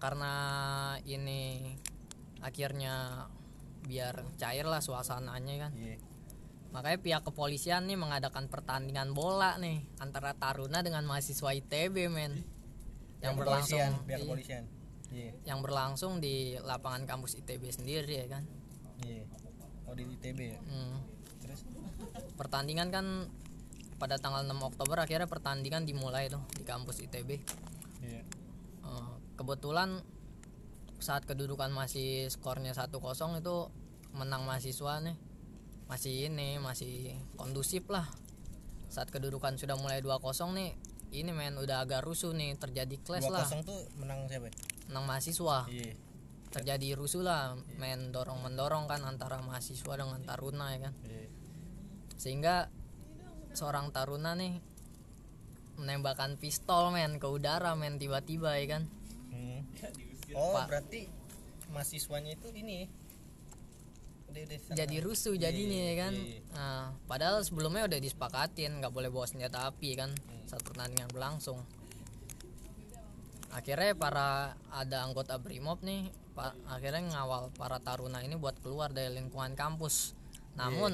karena 0.00 0.32
ini 1.04 1.76
akhirnya 2.40 3.28
biar 3.84 4.24
cair 4.40 4.64
lah 4.64 4.80
suasananya 4.80 5.68
kan. 5.68 5.72
Iya 5.76 6.07
Makanya 6.68 6.98
pihak 7.00 7.22
kepolisian 7.24 7.88
nih 7.88 7.96
mengadakan 7.96 8.46
pertandingan 8.46 9.16
bola 9.16 9.56
nih 9.56 9.82
antara 9.98 10.36
Taruna 10.36 10.84
dengan 10.84 11.02
mahasiswa 11.08 11.50
ITB 11.56 12.12
men. 12.12 12.44
Yang 13.18 13.34
berlangsung 13.34 13.78
kepolisian, 13.80 14.06
pihak 14.06 14.18
iya, 14.20 14.26
kepolisian 14.28 14.64
iya 15.08 15.32
yang 15.48 15.64
berlangsung 15.64 16.20
di 16.20 16.54
lapangan 16.60 17.08
kampus 17.08 17.40
ITB 17.40 17.72
sendiri 17.72 18.14
ya 18.22 18.38
kan. 18.38 18.44
iya 19.02 19.24
oh 19.88 19.96
di 19.96 20.04
ITB 20.04 20.38
ya 20.54 20.60
Hmm. 20.62 21.00
terus 21.40 21.64
Pertandingan 22.36 22.92
kan 22.92 23.06
pada 23.98 24.14
tanggal 24.20 24.46
6 24.46 24.54
Oktober 24.62 25.02
akhirnya 25.02 25.26
pertandingan 25.26 25.82
dimulai 25.82 26.30
tuh 26.30 26.44
di 26.54 26.62
kampus 26.62 27.02
ITB. 27.02 27.40
iya 28.04 28.22
Eh, 28.84 29.12
kebetulan 29.34 30.00
saat 30.98 31.26
kedudukan 31.26 31.70
masih 31.70 32.30
skornya 32.30 32.72
1-0 32.76 32.94
itu 33.38 33.56
menang 34.14 34.46
mahasiswa 34.46 35.02
nih. 35.02 35.16
Masih 35.88 36.28
ini 36.28 36.60
masih 36.60 37.16
kondusif 37.34 37.88
lah. 37.88 38.04
Saat 38.92 39.08
kedudukan 39.08 39.56
sudah 39.56 39.76
mulai 39.80 40.04
2-0 40.04 40.52
nih, 40.52 40.76
ini 41.12 41.32
men 41.32 41.56
udah 41.56 41.84
agak 41.84 42.04
rusuh 42.04 42.36
nih, 42.36 42.56
terjadi 42.60 43.00
clash 43.00 43.24
dua 43.24 43.40
lah. 43.40 43.44
kosong 43.48 43.64
tuh 43.64 43.80
menang 43.96 44.28
siapa 44.28 44.52
ya? 44.52 44.54
Menang 44.92 45.04
mahasiswa. 45.08 45.58
iya 45.72 45.96
Terjadi 46.48 46.96
rusuh 46.96 47.24
lah, 47.24 47.56
men 47.80 48.12
dorong 48.12 48.40
mendorong 48.40 48.88
kan 48.88 49.04
antara 49.04 49.40
mahasiswa 49.40 49.92
dengan 49.96 50.20
taruna 50.24 50.76
ya 50.76 50.88
kan. 50.88 50.94
iya 51.08 51.28
Sehingga 52.20 52.68
seorang 53.56 53.88
taruna 53.92 54.36
nih 54.36 54.60
menembakkan 55.80 56.36
pistol 56.36 56.92
men 56.92 57.16
ke 57.16 57.28
udara 57.28 57.72
men 57.76 57.96
tiba-tiba 57.96 58.56
ya 58.60 58.66
kan. 58.76 58.82
Hmm. 59.32 59.64
oh 60.38 60.52
Pak. 60.56 60.68
berarti 60.68 61.08
mahasiswanya 61.72 62.36
itu 62.36 62.48
ini 62.52 62.88
udah, 64.28 64.42
udah 64.44 64.58
sana. 64.60 64.76
jadi 64.76 64.96
rusuh 65.00 65.34
jadinya 65.34 65.80
ya 65.88 65.94
kan? 66.06 66.14
iya. 66.14 66.40
nah, 66.52 66.84
padahal 67.08 67.40
sebelumnya 67.42 67.88
udah 67.88 68.00
disepakatin 68.00 68.78
nggak 68.80 68.92
boleh 68.92 69.08
bawa 69.08 69.26
senjata 69.26 69.68
api 69.68 69.96
kan? 69.96 70.10
Saat 70.46 70.62
pertandingan 70.64 71.08
berlangsung. 71.12 71.60
Akhirnya 73.48 73.96
para 73.96 74.54
ada 74.68 75.08
anggota 75.08 75.40
brimob 75.40 75.80
nih 75.80 76.12
pa- 76.36 76.54
akhirnya 76.68 77.16
ngawal 77.16 77.48
para 77.56 77.80
taruna 77.80 78.20
ini 78.20 78.36
buat 78.36 78.60
keluar 78.60 78.92
dari 78.92 79.16
lingkungan 79.16 79.56
kampus. 79.56 80.12
Namun 80.54 80.92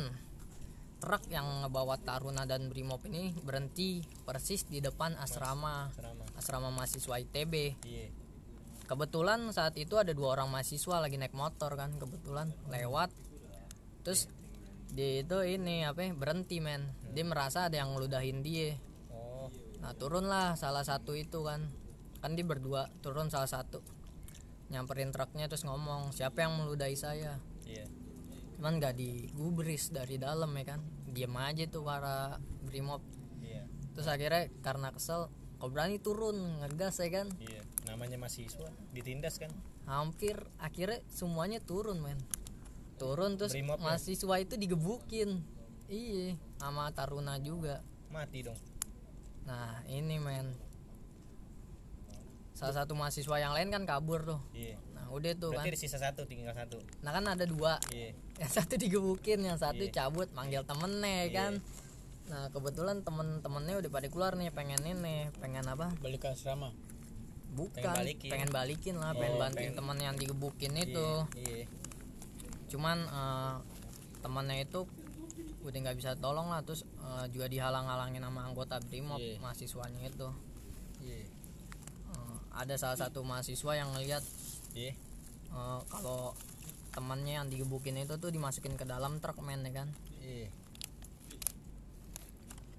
truk 1.02 1.26
yang 1.28 1.44
ngebawa 1.66 1.98
taruna 2.00 2.46
dan 2.48 2.70
brimob 2.70 3.02
ini 3.10 3.34
berhenti 3.42 4.00
persis 4.24 4.64
di 4.64 4.78
depan 4.80 5.18
asrama. 5.18 5.90
Serama. 5.92 6.24
asrama 6.38 6.68
mahasiswa 6.72 7.14
ITB 7.20 7.54
iya 7.84 8.23
kebetulan 8.84 9.48
saat 9.50 9.74
itu 9.80 9.96
ada 9.96 10.12
dua 10.12 10.36
orang 10.38 10.52
mahasiswa 10.52 11.00
lagi 11.00 11.16
naik 11.16 11.32
motor 11.32 11.72
kan 11.74 11.96
kebetulan 11.96 12.52
lewat. 12.68 13.10
Terus 14.04 14.28
dia 14.92 15.24
itu 15.24 15.40
ini 15.42 15.88
apa 15.88 16.04
ya, 16.04 16.12
berhenti 16.12 16.60
men. 16.60 16.92
Dia 17.16 17.24
merasa 17.24 17.66
ada 17.66 17.80
yang 17.80 17.96
ngeludahin 17.96 18.44
dia. 18.44 18.76
Oh. 19.10 19.48
Nah 19.80 19.96
turunlah 19.96 20.54
salah 20.60 20.84
satu 20.84 21.16
itu 21.16 21.42
kan. 21.42 21.66
Kan 22.20 22.36
dia 22.36 22.44
berdua 22.44 22.88
turun 23.00 23.32
salah 23.32 23.48
satu. 23.48 23.80
Nyamperin 24.68 25.12
truknya 25.12 25.48
terus 25.48 25.64
ngomong 25.64 26.12
siapa 26.12 26.44
yang 26.44 26.56
meludahi 26.56 26.96
saya? 26.96 27.40
Iya. 27.64 27.88
Cuman 28.56 28.80
nggak 28.80 28.96
digubris 28.96 29.92
dari 29.92 30.20
dalam 30.20 30.52
ya 30.56 30.76
kan. 30.76 30.80
Diam 31.08 31.36
aja 31.40 31.64
tuh 31.68 31.84
para 31.84 32.36
brimob. 32.64 33.00
Iya. 33.40 33.64
Terus 33.96 34.08
akhirnya 34.08 34.52
karena 34.60 34.92
kesel 34.92 35.32
kau 35.56 35.72
berani 35.72 35.96
turun 36.00 36.60
ngegas 36.60 37.00
ya 37.00 37.10
kan? 37.24 37.28
Iya 37.40 37.73
namanya 37.84 38.16
mahasiswa 38.16 38.68
ditindas 38.96 39.36
kan? 39.36 39.52
Hampir 39.84 40.40
akhirnya 40.56 41.00
semuanya 41.12 41.60
turun 41.60 42.00
men. 42.00 42.16
Turun 42.96 43.36
terus 43.36 43.52
Brimob 43.52 43.76
ya? 43.80 43.84
mahasiswa 43.84 44.34
itu 44.40 44.54
digebukin. 44.56 45.44
Iya 45.88 46.40
sama 46.56 46.88
taruna 46.96 47.36
juga. 47.38 47.84
Mati 48.08 48.40
dong. 48.40 48.56
Nah 49.44 49.84
ini 49.86 50.16
men. 50.16 50.56
Salah 52.54 52.86
satu 52.86 52.94
mahasiswa 52.96 53.36
yang 53.36 53.52
lain 53.52 53.68
kan 53.68 53.82
kabur 53.84 54.24
tuh. 54.24 54.40
Iya. 54.54 54.78
Nah 54.94 55.10
udah 55.10 55.32
tuh 55.36 55.52
kan. 55.52 55.66
berarti 55.66 55.74
ada 55.74 55.80
sisa 55.80 55.98
satu 56.00 56.24
tinggal 56.24 56.54
satu. 56.54 56.78
Nah 57.04 57.10
kan 57.12 57.24
ada 57.28 57.44
dua. 57.44 57.76
Iya. 57.92 58.14
Yang 58.40 58.52
satu 58.62 58.74
digebukin 58.80 59.44
yang 59.44 59.58
satu 59.58 59.84
Iya. 59.84 59.92
cabut 59.92 60.30
manggil 60.32 60.62
temennya 60.64 61.04
ya 61.04 61.26
Iya. 61.28 61.34
kan. 61.36 61.52
Nah 62.30 62.48
kebetulan 62.48 63.04
temen-temennya 63.04 63.84
udah 63.84 63.90
pada 63.92 64.08
keluar 64.08 64.32
nih 64.38 64.48
pengen 64.48 64.80
ini 64.86 65.28
pengen 65.42 65.66
apa? 65.68 65.92
Balik 66.00 66.24
ke 66.24 66.32
asrama 66.32 66.72
bukan 67.54 67.80
Pengen 67.80 67.94
balikin. 67.96 68.30
pengen 68.30 68.50
balikin 68.50 68.94
lah 68.98 69.10
pengen 69.12 69.34
Oh, 69.34 69.40
bantuin 69.40 69.62
pengen- 69.70 69.78
temen 69.78 69.98
yang 69.98 70.14
digebukin 70.14 70.72
itu. 70.76 71.08
iya. 71.36 71.64
Cuman 72.66 72.98
eh, 73.00 73.54
temannya 74.20 74.62
itu 74.62 74.82
udah 75.62 75.78
nggak 75.80 75.96
bisa 75.96 76.12
tolong 76.14 76.48
lah 76.48 76.60
terus 76.60 76.82
eh, 76.82 77.26
juga 77.30 77.46
dihalang-halangin 77.46 78.20
sama 78.20 78.44
anggota 78.44 78.76
brimob 78.80 79.16
Iya. 79.16 79.38
mahasiswanya 79.38 80.02
itu. 80.04 80.28
Iya. 81.00 81.22
Eh, 82.10 82.36
ada 82.52 82.74
salah 82.74 82.98
satu 82.98 83.22
mahasiswa 83.22 83.72
yang 83.72 83.94
ngelihat 83.94 84.22
iya. 84.74 84.92
eh, 85.48 85.80
kalau 85.86 86.34
temannya 86.90 87.34
yang 87.36 87.46
digebukin 87.48 87.96
itu 87.96 88.14
tuh 88.16 88.28
dimasukin 88.28 88.74
ke 88.74 88.84
dalam 88.84 89.18
truk 89.18 89.38
men 89.40 89.62
ya 89.62 89.72
kan? 89.76 89.88
Iya. 90.20 90.50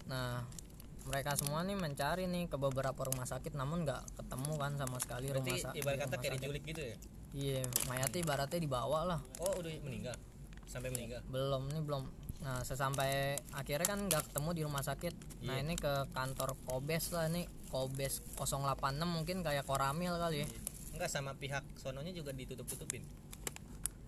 Nah 0.05 0.45
mereka 1.05 1.37
semua 1.37 1.61
nih 1.61 1.77
mencari 1.77 2.25
nih 2.25 2.49
ke 2.49 2.57
beberapa 2.57 2.97
rumah 3.05 3.25
sakit 3.29 3.53
namun 3.53 3.85
nggak 3.85 4.01
ketemu 4.17 4.53
kan 4.57 4.71
sama 4.77 4.97
sekali 4.97 5.25
rumah 5.29 5.45
berarti 5.45 5.53
sakit 5.61 5.81
ibarat 5.81 5.99
kata 6.05 6.15
kayak 6.17 6.33
diculik 6.41 6.63
gitu 6.65 6.81
ya? 6.81 6.95
Iya 7.35 7.61
mayatnya 7.87 8.19
ibaratnya 8.25 8.59
dibawa 8.59 8.99
lah. 9.05 9.19
Oh 9.43 9.53
udah 9.59 9.71
meninggal? 9.85 10.15
Sampai 10.65 10.89
meninggal? 10.89 11.21
Belum 11.29 11.69
nih 11.69 11.81
belum. 11.85 12.03
Nah 12.41 12.61
sesampai 12.65 13.37
akhirnya 13.53 13.87
kan 13.87 13.99
nggak 14.09 14.23
ketemu 14.31 14.49
di 14.53 14.61
rumah 14.65 14.83
sakit. 14.83 15.13
Nah 15.45 15.61
ini 15.61 15.77
ke 15.77 16.09
kantor 16.11 16.57
Kobes 16.65 17.13
lah 17.13 17.29
nih 17.29 17.45
Kobes 17.69 18.25
086 18.37 18.81
mungkin 19.05 19.45
kayak 19.45 19.63
Koramil 19.63 20.17
kali 20.17 20.43
ya. 20.43 20.47
Enggak 20.95 21.11
sama 21.11 21.35
pihak 21.35 21.63
sononya 21.75 22.15
juga 22.15 22.31
ditutup 22.31 22.65
tutupin 22.65 23.03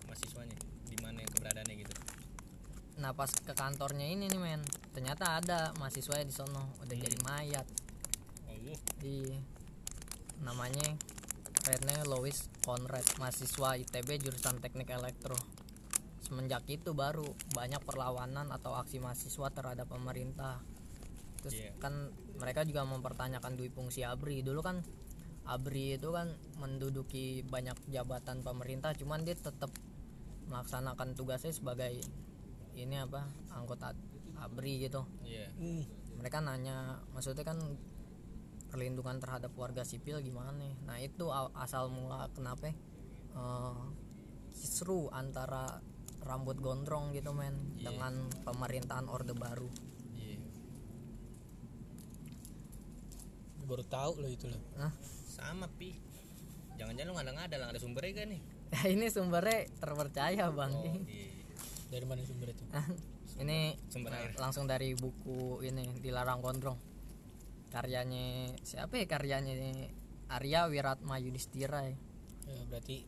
mahasiswanya 0.08 0.56
di 0.88 0.96
mana 1.04 1.20
keberadaannya 1.20 1.74
gitu 1.84 1.94
nah 2.98 3.14
pas 3.14 3.30
ke 3.30 3.54
kantornya 3.54 4.06
ini 4.10 4.26
nih 4.26 4.40
men. 4.42 4.62
Ternyata 4.90 5.38
ada 5.38 5.70
mahasiswa 5.78 6.18
di 6.26 6.34
sono 6.34 6.74
udah 6.82 6.96
jadi 6.98 7.18
mayat. 7.22 7.66
Oh 8.50 8.58
di 8.98 9.30
namanya 10.42 10.98
Rene 11.66 12.02
Louis 12.06 12.34
Conrad 12.62 13.06
mahasiswa 13.22 13.78
ITB 13.78 14.18
jurusan 14.18 14.58
teknik 14.58 14.90
elektro. 14.90 15.38
Semenjak 16.22 16.66
itu 16.66 16.92
baru 16.92 17.24
banyak 17.54 17.80
perlawanan 17.86 18.50
atau 18.50 18.74
aksi 18.76 18.98
mahasiswa 18.98 19.48
terhadap 19.54 19.86
pemerintah. 19.88 20.60
Terus 21.40 21.54
Iya. 21.54 21.72
kan 21.78 22.10
mereka 22.42 22.66
juga 22.66 22.82
mempertanyakan 22.82 23.54
dui 23.54 23.70
fungsi 23.70 24.02
ABRI. 24.02 24.42
Dulu 24.42 24.60
kan 24.60 24.82
ABRI 25.48 25.96
itu 25.96 26.12
kan 26.12 26.34
menduduki 26.60 27.40
banyak 27.46 27.78
jabatan 27.88 28.44
pemerintah 28.44 28.92
cuman 28.92 29.24
dia 29.24 29.32
tetap 29.32 29.72
melaksanakan 30.48 31.16
tugasnya 31.16 31.52
sebagai 31.56 32.04
ini 32.78 32.96
apa 32.98 33.26
anggota 33.50 33.90
ABRI 34.38 34.86
gitu. 34.86 35.02
Iya. 35.26 35.50
Mereka 36.18 36.38
nanya 36.42 37.02
maksudnya 37.10 37.42
kan 37.42 37.58
perlindungan 38.68 39.16
terhadap 39.16 39.56
warga 39.56 39.80
sipil 39.80 40.20
gimana 40.20 40.52
nah 40.84 41.00
itu 41.00 41.32
asal 41.56 41.88
mula 41.88 42.28
kenapa 42.36 42.68
eh, 42.68 43.84
kisru 44.52 45.08
antara 45.08 45.80
rambut 46.20 46.60
gondrong 46.60 47.16
gitu 47.16 47.32
men 47.32 47.56
Iya. 47.78 47.94
dengan 47.94 48.26
pemerintahan 48.44 49.06
orde 49.08 49.32
baru. 49.32 49.70
Iya. 50.12 50.36
Baru 53.64 53.84
tahu 53.86 54.12
loh 54.20 54.30
itu 54.30 54.46
loh. 54.50 54.60
Hah? 54.76 54.92
sama 55.38 55.70
pi. 55.78 55.94
Jangan-jangan 56.82 57.10
lu 57.10 57.14
ngada-ngada 57.14 57.56
lah 57.62 57.68
ada 57.70 57.78
sumbernya 57.78 58.26
kan 58.26 58.28
nih? 58.34 58.42
Ini 58.98 59.06
sumbernya 59.06 59.70
terpercaya 59.78 60.50
bang. 60.50 60.72
Oh 60.74 60.82
iya 61.06 61.37
dari 61.88 62.04
mana 62.04 62.20
sumber 62.22 62.52
itu? 62.52 62.64
Ini 63.38 63.76
Sumber 63.88 64.12
air. 64.12 64.34
langsung 64.36 64.64
dari 64.64 64.92
buku 64.92 65.62
ini 65.62 65.98
dilarang 65.98 66.40
gondrong. 66.40 66.76
Karyanya 67.68 68.56
siapa 68.60 68.96
ya? 68.96 69.06
Karyanya 69.06 69.54
Arya 70.28 70.66
Wiratma 70.66 71.16
Yudhistira 71.16 71.84
ya. 71.84 71.96
Ya, 72.44 72.62
berarti 72.66 73.04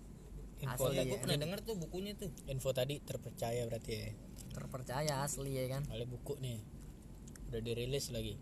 info 0.61 0.89
Asli 0.89 0.97
ya. 0.97 1.05
gue 1.09 1.19
pernah 1.19 1.39
denger 1.41 1.61
tuh 1.63 1.77
bukunya 1.77 2.13
tuh. 2.15 2.29
Info 2.47 2.71
tadi 2.71 3.01
terpercaya 3.01 3.65
berarti 3.65 3.91
ya. 3.91 4.09
Terpercaya 4.51 5.15
asli 5.23 5.53
ya 5.53 5.65
kan? 5.71 5.83
Kali 5.85 6.05
buku 6.05 6.37
nih. 6.39 6.61
Udah 7.49 7.61
dirilis 7.61 8.09
lagi. 8.11 8.37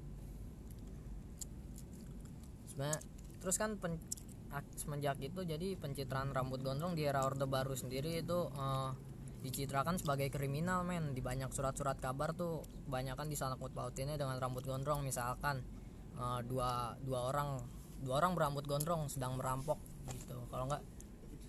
Sebenarnya 2.69 2.99
terus 3.39 3.57
kan 3.57 3.79
pen- 3.79 4.03
ak- 4.51 4.75
semenjak 4.75 5.19
itu 5.21 5.41
jadi 5.43 5.77
pencitraan 5.77 6.31
rambut 6.31 6.61
gondrong 6.61 6.93
di 6.93 7.05
era 7.05 7.23
orde 7.23 7.47
baru 7.47 7.75
sendiri 7.75 8.19
itu 8.19 8.39
eh, 8.51 8.91
dicitrakan 9.43 9.97
sebagai 9.99 10.29
kriminal 10.33 10.83
men. 10.83 11.15
Di 11.15 11.23
banyak 11.23 11.51
surat-surat 11.55 11.99
kabar 11.99 12.35
tuh 12.35 12.67
kebanyakan 12.87 13.31
disangkut 13.31 13.71
pautinnya 13.73 14.19
dengan 14.19 14.39
rambut 14.43 14.67
gondrong. 14.67 15.07
Misalkan 15.07 15.63
eh, 16.19 16.41
dua 16.47 16.99
dua 17.03 17.31
orang 17.31 17.63
dua 18.03 18.23
orang 18.23 18.33
berambut 18.39 18.65
gondrong 18.67 19.11
sedang 19.11 19.39
merampok 19.39 19.79
gitu. 20.11 20.39
Kalau 20.51 20.65
enggak 20.71 20.83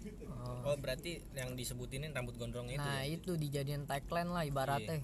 eh, 0.06 0.66
oh 0.66 0.78
berarti 0.78 1.22
yang 1.36 1.54
disebutin 1.54 2.10
rambut 2.14 2.38
gondrong 2.40 2.72
itu 2.72 2.80
nah 2.80 3.04
ya? 3.04 3.20
itu 3.20 3.36
dijadiin 3.38 3.86
tagline 3.90 4.32
lah 4.32 4.44
ibaratnya. 4.46 5.02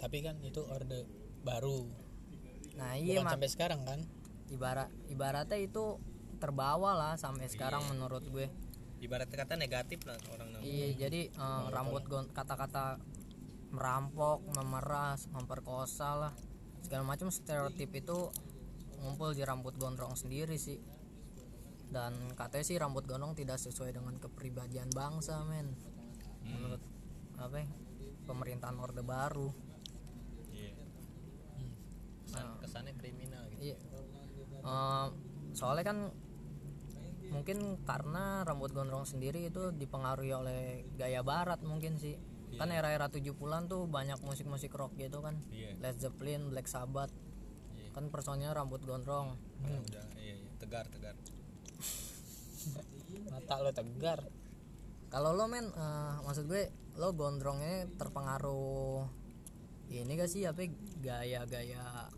Tapi 0.00 0.18
kan 0.24 0.36
itu 0.42 0.64
orde 0.66 1.06
baru. 1.46 1.86
Nah 2.76 2.96
iya 2.96 3.20
bukan 3.20 3.38
sampai 3.38 3.50
sekarang 3.50 3.80
kan? 3.84 4.00
Ibarat 4.52 4.88
ibaratnya 5.08 5.58
itu 5.60 5.96
terbawa 6.42 6.98
lah 6.98 7.14
sampai 7.14 7.46
sekarang 7.46 7.86
menurut 7.86 8.26
gue 8.26 8.50
ibaratnya 9.02 9.34
kata 9.36 9.54
negatif 9.56 10.06
lah 10.06 10.14
orang 10.30 10.48
namanya 10.48 10.64
Iya, 10.64 10.86
jadi 10.96 11.20
eh, 11.28 11.62
rambut 11.68 12.06
kata-kata 12.30 13.02
merampok, 13.72 14.44
memeras, 14.52 15.26
memperkosa 15.28 16.10
lah, 16.14 16.32
segala 16.78 17.02
macam 17.02 17.28
stereotip 17.28 17.88
itu 17.90 18.28
ngumpul 19.00 19.32
di 19.32 19.42
rambut 19.42 19.74
gondrong 19.74 20.12
sendiri 20.12 20.54
sih. 20.54 20.76
Dan 21.88 22.12
katanya 22.32 22.64
sih 22.64 22.76
rambut 22.76 23.04
gondrong 23.04 23.32
tidak 23.32 23.56
sesuai 23.56 23.92
dengan 23.92 24.16
kepribadian 24.16 24.88
bangsa, 24.88 25.40
men. 25.42 25.72
Menurut 26.42 26.80
apa? 27.34 27.58
ya, 27.58 27.68
Pemerintahan 28.22 28.76
Orde 28.76 29.02
Baru. 29.02 29.50
iya 30.48 30.70
Kesan- 32.22 32.58
kesannya 32.60 32.92
kriminal 32.94 33.44
gitu 33.50 33.60
Iya. 33.66 33.76
Eh, 34.62 35.06
soalnya 35.52 35.82
kan 35.82 35.98
mungkin 37.32 37.80
karena 37.88 38.44
rambut 38.44 38.76
gondrong 38.76 39.08
sendiri 39.08 39.48
itu 39.48 39.72
dipengaruhi 39.72 40.32
oleh 40.36 40.84
gaya 41.00 41.24
barat 41.24 41.64
mungkin 41.64 41.96
sih. 41.96 42.20
Kan 42.52 42.68
era-era 42.68 43.08
70-an 43.08 43.64
tuh 43.64 43.88
banyak 43.88 44.20
musik-musik 44.20 44.76
rock 44.76 44.92
gitu 45.00 45.24
kan. 45.24 45.40
iya 45.48 45.72
Led 45.80 45.96
Zeppelin, 45.96 46.52
Black 46.52 46.68
Sabbath. 46.68 47.08
Iya. 47.72 47.96
Kan 47.96 48.12
personnya 48.12 48.52
rambut 48.52 48.84
gondrong. 48.84 49.40
Karena 49.64 49.80
udah 49.80 50.04
iya, 50.20 50.36
iya 50.36 50.52
tegar 50.62 50.86
tegar 50.86 51.18
mata 53.34 53.58
lo 53.58 53.74
tegar 53.74 54.22
Kalau 55.10 55.34
lo 55.34 55.50
men 55.50 55.66
eh, 55.66 56.14
maksud 56.22 56.46
gue 56.46 56.70
lo 57.00 57.10
gondrongnya 57.18 57.90
terpengaruh 57.98 59.02
ini 59.92 60.16
gak 60.16 60.30
sih 60.30 60.48
apa 60.48 60.64
gaya-gaya 61.04 62.08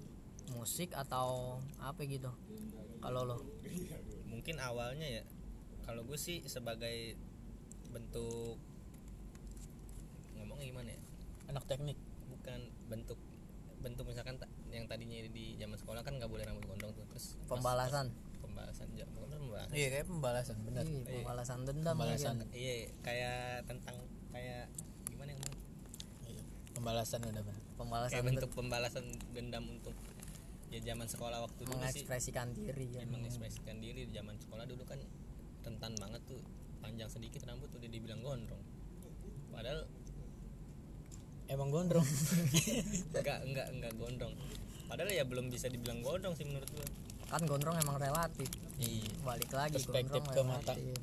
musik 0.55 0.95
atau 0.95 1.59
apa 1.83 2.07
gitu? 2.07 2.31
Kalau 3.03 3.27
lo 3.27 3.37
mungkin 4.35 4.59
awalnya 4.59 5.07
ya 5.09 5.23
kalau 5.83 6.03
gue 6.03 6.17
sih 6.17 6.43
sebagai 6.45 7.15
bentuk 7.89 8.59
ngomongnya 10.35 10.67
gimana 10.67 10.89
ya? 10.91 11.01
Anak 11.49 11.65
teknik. 11.65 11.99
Bukan 12.27 12.61
bentuk 12.89 13.19
bentuk 13.79 14.05
misalkan 14.05 14.41
yang 14.69 14.85
tadinya 14.85 15.21
di 15.29 15.55
zaman 15.55 15.77
sekolah 15.77 16.01
kan 16.01 16.17
nggak 16.17 16.27
boleh 16.27 16.43
rambut 16.43 16.65
gondrong 16.65 16.93
tuh 16.93 17.05
terus 17.07 17.37
pas- 17.45 17.55
pembalasan. 17.55 18.09
pembalasan 18.41 18.87
ja- 18.95 19.09
bukan 19.09 19.29
pembalasan. 19.39 19.73
Iya 19.73 19.89
kayak 19.91 20.07
pembalasan 20.07 20.57
benar 20.63 20.85
Iya, 20.85 21.05
pembalasan 21.15 21.59
dendam 21.63 21.95
pembalasan. 21.95 22.35
mungkin. 22.39 22.49
iya 22.55 22.75
kayak 23.01 23.39
tentang 23.65 23.97
kayak 24.31 24.67
gimana 25.05 25.31
yang 25.31 25.43
iya. 26.25 26.43
pembalasan 26.73 27.21
udah 27.23 27.43
benar 27.43 27.61
Pembalasan 27.75 28.11
kayak 28.11 28.23
dendam. 28.23 28.41
bentuk 28.41 28.51
pembalasan 28.55 29.05
dendam 29.33 29.65
untuk 29.69 29.95
ya 30.73 30.81
zaman 30.83 31.07
sekolah 31.07 31.39
waktu 31.45 31.61
dulu 31.65 31.75
sih 31.89 32.03
mengekspresikan 32.05 32.49
diri 32.53 32.87
ya. 32.93 33.03
ya, 33.03 33.07
mengekspresikan 33.07 33.77
diri 33.79 34.09
di 34.09 34.13
zaman 34.13 34.35
sekolah 34.41 34.65
dulu 34.67 34.83
kan 34.89 34.99
rentan 35.65 35.93
banget 35.97 36.23
tuh 36.29 36.41
panjang 36.85 37.09
sedikit 37.09 37.41
rambut 37.49 37.73
udah 37.73 37.89
dibilang 37.89 38.21
gondrong. 38.21 38.61
Padahal 39.49 39.89
emang 41.49 41.69
gondrong? 41.73 42.05
Enggak 43.17 43.39
enggak 43.49 43.69
enggak 43.73 43.93
gondrong. 43.97 44.35
Padahal 44.85 45.11
ya 45.11 45.25
belum 45.25 45.49
bisa 45.49 45.73
dibilang 45.73 46.05
gondrong 46.05 46.37
sih 46.37 46.45
menurut 46.45 46.69
gua. 46.77 46.85
Kan 47.33 47.49
gondrong 47.49 47.77
emang 47.81 47.97
relatif. 47.97 48.49
iya. 48.77 49.09
Balik 49.25 49.51
lagi 49.57 49.81
Perspektif 49.81 50.21
gondrong 50.21 50.37
ke 50.37 50.43
mata. 50.45 50.75
Iya. 50.77 50.97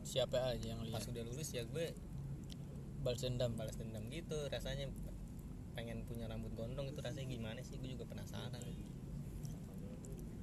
siapa 0.00 0.56
aja 0.56 0.72
yang 0.74 0.80
pas 0.88 1.04
lihat 1.04 1.12
udah 1.12 1.24
lulus 1.28 1.52
ya 1.52 1.62
gue 1.68 1.92
balas 3.04 3.20
dendam. 3.20 3.52
balas 3.54 3.76
dendam 3.76 4.02
gitu 4.08 4.48
rasanya 4.48 4.88
pengen 5.72 6.02
punya 6.04 6.26
rambut 6.26 6.52
gondrong 6.52 6.86
itu 6.86 6.98
rasanya 6.98 7.26
gimana 7.26 7.60
sih 7.60 7.76
gue 7.76 7.90
juga 7.90 8.04
penasaran 8.06 8.60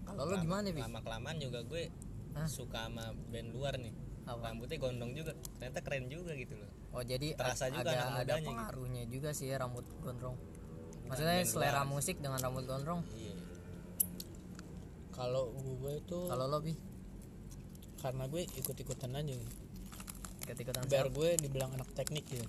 Kalau 0.08 0.24
lo 0.24 0.36
gimana, 0.40 0.72
Bi? 0.72 0.80
lama 0.80 1.04
kelamaan 1.04 1.38
juga 1.38 1.60
gue 1.62 1.92
Hah? 2.32 2.48
suka 2.48 2.88
sama 2.88 3.12
band 3.28 3.50
luar 3.52 3.76
nih 3.76 3.92
Apa? 4.24 4.52
rambutnya 4.52 4.78
gondrong 4.78 5.12
juga 5.12 5.32
ternyata 5.54 5.80
keren 5.82 6.08
juga 6.08 6.32
gitu 6.34 6.56
loh 6.56 6.72
Oh, 6.90 7.04
jadi 7.04 7.36
Terasa 7.36 7.68
juga 7.70 7.94
ada 7.94 8.24
ada 8.24 8.36
gitu. 8.40 8.48
pengaruhnya 8.50 9.04
juga 9.06 9.30
sih 9.30 9.46
ya 9.46 9.60
rambut 9.60 9.86
gondrong. 10.02 10.34
Maksudnya 11.06 11.36
band 11.38 11.46
selera 11.46 11.84
luar. 11.84 11.92
musik 11.94 12.16
dengan 12.18 12.40
rambut 12.40 12.64
gondrong. 12.66 13.02
iya 13.14 13.36
kalau 15.12 15.50
gue 15.52 15.94
itu 15.98 16.20
Kalau 16.26 16.46
lo 16.46 16.60
bi 16.60 16.74
karena 17.98 18.24
gue 18.26 18.42
ikut-ikutan 18.48 19.12
aja 19.12 19.34
ketika 20.48 20.72
biar 20.86 21.10
gue 21.10 21.30
dibilang 21.38 21.74
anak 21.74 21.90
teknik 21.92 22.24
gitu 22.26 22.46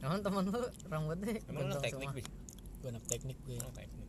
Emang 0.00 0.20
temen 0.24 0.44
lu 0.48 0.60
rambutnya 0.88 1.36
emang 1.44 1.68
gondrong 1.68 1.84
teknik 1.84 2.08
semua? 2.08 2.16
bis 2.16 2.28
gue 2.80 2.88
anak 2.88 3.04
teknik 3.04 3.38
gue 3.44 3.56
oh, 3.60 3.74
teknik. 3.76 4.08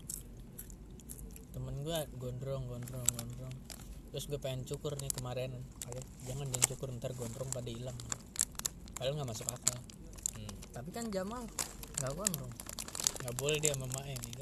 Temen 1.51 1.75
gue 1.83 1.99
gondrong 2.15 2.63
gondrong 2.63 3.07
gondrong. 3.11 3.55
Terus 4.11 4.25
gue 4.31 4.39
pengen 4.39 4.63
cukur 4.63 4.95
nih 4.95 5.11
kemarin. 5.11 5.51
Ayo, 5.91 5.99
jangan 6.23 6.47
jangan 6.47 6.67
cukur 6.71 6.87
ntar 6.95 7.11
gondrong 7.11 7.51
pada 7.51 7.67
hilang. 7.67 7.99
Padahal 8.95 9.19
nggak 9.19 9.29
masuk 9.35 9.47
akal. 9.51 9.75
Hmm. 10.39 10.53
Tapi 10.71 10.89
kan 10.95 11.11
Jamal 11.11 11.43
nggak 11.99 12.13
gondrong. 12.15 12.53
nggak 13.21 13.35
boleh 13.37 13.61
dia 13.61 13.77
sama 13.77 13.85
Mae 14.01 14.17
juga 14.17 14.41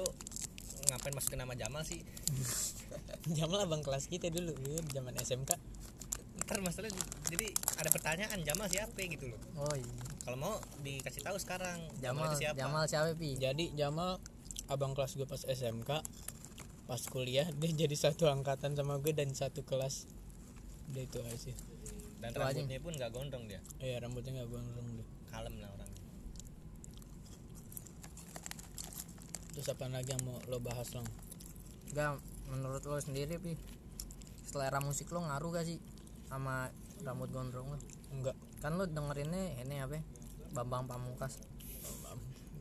lo 0.00 0.04
ngapain 0.88 1.12
masukin 1.12 1.38
nama 1.42 1.52
Jamal 1.58 1.82
sih? 1.84 2.00
Jamal 3.36 3.66
abang 3.66 3.84
kelas 3.84 4.08
kita 4.08 4.32
dulu 4.32 4.54
dulu 4.56 4.80
zaman 4.94 5.12
SMK 5.18 5.52
ntar 6.48 6.64
masalah 6.64 6.88
jadi 7.28 7.52
ada 7.76 7.90
pertanyaan 7.92 8.40
Jamal 8.40 8.70
siapa 8.72 8.96
gitu 8.96 9.28
loh. 9.28 9.40
Oh 9.60 9.74
iya. 9.76 10.17
Kalau 10.28 10.44
mau 10.44 10.60
dikasih 10.84 11.24
tahu 11.24 11.40
sekarang 11.40 11.80
Jamal 12.04 12.28
itu 12.28 12.44
siapa 12.44 12.60
Jamal 12.60 12.84
siapa 12.84 13.16
pi? 13.16 13.40
jadi 13.40 13.72
Jamal 13.72 14.20
abang 14.68 14.92
kelas 14.92 15.16
gue 15.16 15.24
pas 15.24 15.40
SMK 15.40 16.04
pas 16.84 17.02
kuliah 17.08 17.48
dia 17.64 17.72
jadi 17.72 17.96
satu 17.96 18.28
angkatan 18.28 18.76
sama 18.76 19.00
gue 19.00 19.16
dan 19.16 19.32
satu 19.32 19.64
kelas 19.64 20.04
udah 20.92 21.00
itu 21.00 21.16
aja 21.24 21.38
sih 21.48 21.56
dan 22.20 22.36
Itu 22.36 22.44
aja. 22.44 22.60
rambutnya 22.60 22.76
pun 22.84 22.92
nggak 22.92 23.08
gondrong 23.08 23.44
dia 23.48 23.60
eh 23.80 23.96
rambutnya 23.96 24.44
nggak 24.44 24.50
gondrong 24.52 24.88
deh 25.00 25.08
kalem 25.32 25.54
lah 25.64 25.70
orang 25.72 25.90
terus 29.56 29.68
apa 29.72 29.88
lagi 29.88 30.12
yang 30.12 30.22
mau 30.28 30.36
lo 30.44 30.60
bahas 30.60 30.92
long 30.92 31.08
Gak 31.96 32.20
menurut 32.52 32.84
lo 32.84 33.00
sendiri 33.00 33.40
pi 33.40 33.56
selera 34.44 34.76
musik 34.84 35.08
lo 35.08 35.24
ngaruh 35.24 35.56
gak 35.56 35.64
sih 35.64 35.80
sama 36.28 36.68
rambut 37.00 37.32
gondrong 37.32 37.64
lo? 37.72 37.80
enggak 38.12 38.36
Kan 38.58 38.74
lo 38.74 38.90
dengerinnya 38.90 39.54
ini 39.62 39.78
apa? 39.78 40.02
Ya? 40.48 40.54
Bambang 40.54 40.84
Pamungkas. 40.84 41.38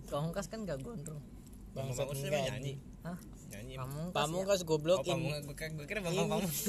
Pamungkas 0.07 0.47
kan 0.47 0.63
gak 0.63 0.79
gondrong. 0.79 1.23
Bang 1.71 1.87
bangsat 1.87 2.05
Pamungkas 2.05 2.43
nyanyi. 2.47 2.73
Hah? 3.01 3.17
nyanyi 3.47 3.73
Pamungkas. 3.75 4.11
pamungkas 4.13 4.59
oh 4.59 4.67
goblokin 4.67 5.13
pamungkas 5.13 5.41
gue 5.41 5.55
kira, 5.55 5.69
gue 5.71 5.85
kira 5.87 5.99
bang 6.03 6.15
pamungkas 6.19 6.59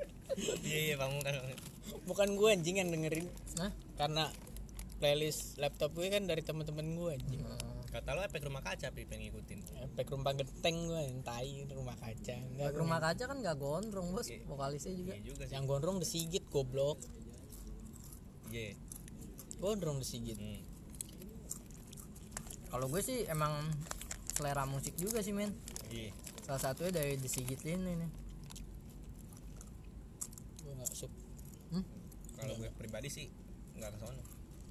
iya 0.64 0.78
iya 0.88 0.94
pamungkas 0.96 1.36
bukan 2.08 2.28
gue 2.32 2.48
anjing 2.48 2.80
yang 2.80 2.88
dengerin 2.88 3.28
Ya? 3.28 3.60
Hah? 3.60 3.72
karena 4.00 4.24
playlist 4.96 5.60
laptop 5.60 5.92
gue 5.92 6.08
kan 6.08 6.24
dari 6.24 6.40
teman-teman 6.40 6.96
gue 6.96 7.10
anjing 7.12 7.44
Hmm. 7.44 7.84
kata 7.92 8.16
lo 8.16 8.24
efek 8.24 8.40
rumah 8.40 8.64
kaca 8.64 8.88
pi 8.88 9.04
pengen 9.04 9.28
ngikutin 9.28 9.60
efek 9.84 10.08
rumah 10.08 10.32
genteng 10.32 10.76
gue 10.88 10.96
yang 11.02 11.20
tai 11.20 11.60
rumah 11.68 11.92
kaca 11.92 12.34
enggak 12.40 12.68
Efek 12.72 12.80
rumah 12.80 12.98
kaca 12.98 13.24
kan 13.28 13.36
gak 13.38 13.56
gondrong 13.60 14.08
bos, 14.08 14.32
vokalisnya 14.48 14.96
juga. 14.96 15.12
iya 15.12 15.20
juga 15.20 15.42
sih 15.44 15.52
yang 15.52 15.68
gondrong 15.68 16.00
The 16.00 16.08
Sigit 16.08 16.48
goblok 16.48 17.04
iya 18.48 18.72
gondrong 19.62 19.96
disigit 19.96 20.34
Hmm. 20.34 20.58
kalau 22.66 22.88
gue 22.88 22.98
sih 22.98 23.22
emang 23.26 23.62
selera 24.28 24.66
musik 24.66 24.96
juga 24.96 25.20
sih 25.20 25.30
men 25.30 25.54
Iya. 25.86 26.10
salah 26.42 26.58
satunya 26.60 26.90
dari 26.92 27.14
disigit 27.14 27.60
ini 27.62 27.78
nih 27.94 28.10
gue 30.60 30.72
nggak 30.72 30.90
suka 30.90 31.14
hmm? 31.70 31.84
Kalau 32.34 32.54
gue 32.56 32.70
pribadi 32.72 33.06
sih 33.06 33.30
nggak 33.72 33.88
ke 33.88 33.98
sono. 33.98 34.22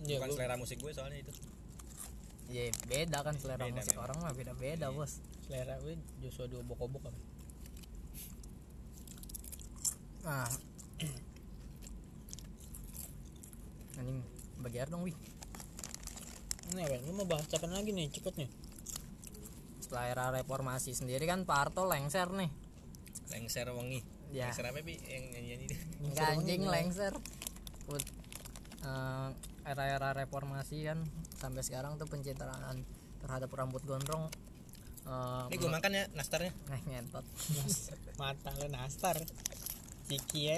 ya 0.01 0.17
Bukan 0.17 0.27
gue 0.27 0.35
selera 0.35 0.55
musik 0.55 0.77
gue 0.77 0.91
soalnya 0.91 1.19
itu. 1.19 1.31
ya 2.49 2.67
beda 2.83 3.17
kan 3.21 3.35
selera 3.35 3.63
Beda 3.63 3.79
musik 3.79 3.93
memang. 3.93 4.03
orang 4.03 4.17
mah 4.19 4.33
beda 4.33 4.53
beda 4.53 4.87
Iya. 4.87 4.93
bos 4.93 5.11
selera 5.41 5.75
gue 5.79 5.93
Joshua 6.19 6.45
dua 6.45 6.61
bokobok 6.61 7.05
apa 7.05 7.19
nah 10.21 10.45
anjing 13.95 14.19
bagi 14.61 14.77
air 14.77 14.87
dong 14.87 15.03
wih. 15.03 15.17
Ini 16.71 16.81
apa 16.81 16.95
lu 17.03 17.11
mau 17.13 17.27
bahas 17.27 17.49
apa 17.49 17.67
lagi 17.67 17.91
nih 17.91 18.07
cepet 18.09 18.33
nih 18.39 18.49
setelah 19.81 20.07
era 20.07 20.25
reformasi 20.31 20.95
sendiri 20.95 21.27
kan 21.27 21.43
Pak 21.43 21.57
Harto 21.67 21.83
lengser 21.83 22.31
nih. 22.31 22.47
Lengser 23.27 23.67
wengi. 23.75 23.99
ya. 24.31 24.47
Lengser 24.47 24.71
apa 24.71 24.79
bi 24.79 24.95
yang 25.03 25.25
nyanyi 25.35 25.67
itu? 25.67 25.75
Anjing 26.15 26.63
lengser. 26.63 27.11
Put, 27.83 27.99
eh, 28.81 29.29
era-era 29.67 30.15
reformasi 30.15 30.87
kan 30.87 31.03
sampai 31.35 31.59
sekarang 31.59 31.99
tuh 31.99 32.07
pencitraan 32.07 32.87
terhadap 33.19 33.51
rambut 33.51 33.83
gondrong 33.83 34.31
eh, 35.05 35.43
Ini 35.51 35.59
gue 35.59 35.67
makan 35.69 35.91
ya 35.91 36.03
nastarnya. 36.15 36.55
eh, 36.71 36.81
ngentot. 36.87 37.25
Mata 38.15 38.55
lu 38.63 38.71
nastar 38.71 39.19
ciki 40.11 40.41
ya 40.43 40.55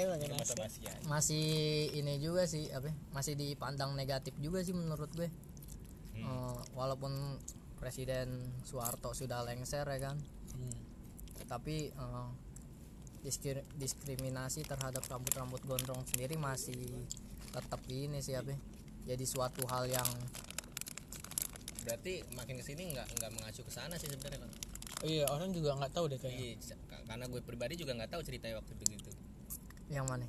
masih 1.06 1.46
ini 1.92 2.18
juga 2.18 2.44
sih 2.44 2.70
apa 2.70 2.88
ya, 2.88 2.96
masih 3.12 3.34
dipandang 3.34 3.94
negatif 3.94 4.34
juga 4.38 4.60
sih 4.60 4.74
menurut 4.74 5.10
gue 5.12 5.30
Eh, 6.14 6.58
walaupun 6.72 7.12
Presiden 7.76 8.30
Soeharto 8.64 9.12
sudah 9.12 9.44
lengser 9.44 9.84
ya 9.84 10.00
kan 10.04 10.18
Hmm. 10.54 10.78
tapi 11.46 11.90
eh, 11.90 12.28
diskri- 13.22 13.66
diskriminasi 13.74 14.62
terhadap 14.62 15.02
rambut-rambut 15.04 15.60
gondrong 15.62 16.06
sendiri 16.06 16.38
masih 16.38 16.78
tetap 17.50 17.82
ini 17.88 18.18
sih 18.20 18.34
apa 18.34 18.50
ya, 18.50 18.60
jadi 19.10 19.26
suatu 19.26 19.66
hal 19.66 19.86
yang 19.88 20.10
Berarti 21.84 22.24
makin 22.32 22.56
ke 22.56 22.64
sini 22.64 22.88
nggak 22.90 23.08
nggak 23.14 23.32
mengacu 23.34 23.62
ke 23.62 23.72
sana 23.72 23.98
sih 23.98 24.08
sebenarnya 24.08 24.40
kan. 24.40 24.52
oh 25.04 25.10
iya 25.10 25.26
orang 25.28 25.52
juga 25.52 25.76
nggak 25.76 25.92
tahu 25.92 26.08
deh 26.08 26.16
kayaknya 26.16 26.56
Iya, 26.56 26.76
karena 27.04 27.26
gue 27.28 27.42
pribadi 27.42 27.76
juga 27.76 27.92
nggak 27.94 28.08
tahu 28.10 28.22
ceritanya 28.24 28.56
waktu 28.56 28.72
itu 28.74 28.84
gitu. 28.94 29.12
Yang 29.94 30.06
mana 30.06 30.26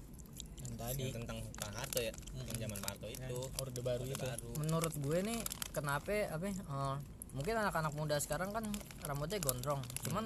yang 0.61 0.75
tadi 0.77 1.05
Yang 1.07 1.17
tentang 1.19 1.39
Pak 1.55 1.71
Harto 1.73 1.99
ya, 1.99 2.15
yang 2.39 2.57
zaman 2.59 2.79
Pak 2.79 2.91
Harto 2.91 3.07
itu. 3.07 3.39
orde 3.59 3.81
baru 3.81 4.01
Orde 4.01 4.11
itu 4.11 4.25
baru. 4.25 4.49
menurut 4.59 4.95
gue 4.95 5.19
nih 5.23 5.41
kenapa 5.71 6.13
apa 6.29 6.45
ya, 6.45 6.55
eh, 6.55 6.97
mungkin 7.33 7.55
anak-anak 7.57 7.93
muda 7.93 8.17
sekarang 8.17 8.51
kan 8.51 8.65
rambutnya 9.03 9.39
gondrong 9.39 9.83
cuman 10.03 10.25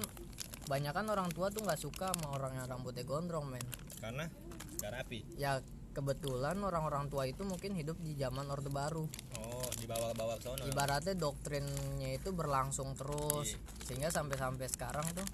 banyak 0.65 0.91
kan 0.91 1.05
orang 1.07 1.29
tua 1.29 1.49
tuh 1.49 1.63
nggak 1.63 1.77
suka 1.77 2.11
sama 2.11 2.29
orang 2.31 2.53
yang 2.53 2.67
rambutnya 2.67 3.01
gondrong 3.01 3.47
men 3.47 3.65
Karena 3.97 4.29
nggak 4.77 4.91
rapi. 4.93 5.19
ya 5.35 5.57
kebetulan 5.89 6.55
orang-orang 6.55 7.09
tua 7.09 7.25
itu 7.25 7.41
mungkin 7.41 7.73
hidup 7.73 7.97
di 7.97 8.13
zaman 8.13 8.45
orde 8.45 8.69
baru 8.69 9.09
Oh, 9.35 9.65
dibawa-bawa 9.75 10.37
ke 10.37 10.45
sono. 10.45 10.63
ibaratnya 10.63 11.17
doktrinnya 11.17 12.13
itu 12.13 12.29
berlangsung 12.29 12.93
terus 12.93 13.49
Iya. 13.49 13.59
sehingga 13.83 14.09
sampai-sampai 14.09 14.67
sekarang 14.67 15.09
tuh 15.11 15.25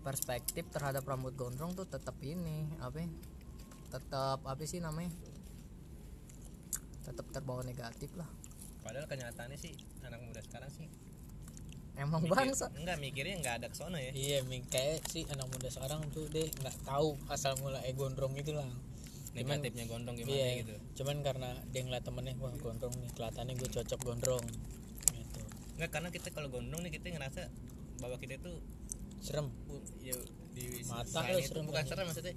perspektif 0.00 0.64
terhadap 0.68 1.04
rambut 1.04 1.36
gondrong 1.36 1.76
tuh 1.76 1.84
tetap 1.84 2.16
ini 2.24 2.64
apa 2.80 3.04
ya, 3.04 3.08
tetap 3.90 4.40
apa 4.42 4.62
sih 4.64 4.80
namanya? 4.80 5.12
Tetap 7.04 7.26
terbawa 7.32 7.64
negatif 7.64 8.12
lah. 8.14 8.28
Padahal 8.80 9.04
kenyataannya 9.04 9.58
sih 9.58 9.72
anak 10.04 10.20
muda 10.24 10.40
sekarang 10.40 10.70
sih. 10.72 10.88
Emang 12.00 12.24
mikir- 12.24 12.32
bangsa. 12.32 12.72
enggak 12.72 12.96
mikirnya 12.96 13.34
nggak 13.44 13.54
ada 13.60 13.66
ke 13.68 13.76
sono 13.76 13.98
ya. 14.00 14.08
iya 14.16 14.40
kayak 14.72 15.04
sih 15.04 15.28
anak 15.28 15.52
muda 15.52 15.68
sekarang 15.68 16.00
tuh 16.14 16.24
deh 16.32 16.48
nggak 16.48 16.76
tahu 16.86 17.12
asal 17.28 17.52
mula 17.60 17.76
eh 17.84 17.92
gondrong 17.92 18.32
itu 18.40 18.56
lah. 18.56 18.64
Cuman- 19.36 19.60
Negatifnya 19.60 19.84
gondrong 19.84 20.16
gimana 20.16 20.32
iya 20.32 20.48
gitu. 20.64 20.74
cuman 21.02 21.22
karena 21.22 21.54
dia 21.70 21.82
ngeliat 21.86 22.02
temennya 22.02 22.34
wah 22.40 22.50
gondrong 22.56 22.90
nih 22.98 23.10
kelihatannya 23.14 23.52
gue 23.54 23.68
cocok 23.68 24.00
gondrong 24.00 24.44
gitu. 25.12 25.40
Enggak 25.76 25.90
karena 25.92 26.08
kita 26.08 26.28
kalau 26.32 26.48
gondrong 26.48 26.80
nih 26.82 26.92
kita 26.96 27.14
ngerasa 27.14 27.42
bahwa 28.00 28.16
kita 28.16 28.40
itu 28.40 28.52
serem. 29.20 29.46
Ya 30.00 30.16
di 30.50 30.82
Mata 30.88 31.20
lu 31.30 31.40
serem 31.40 31.64
bukan 31.68 31.84
serem 31.86 32.04
maksudnya 32.10 32.34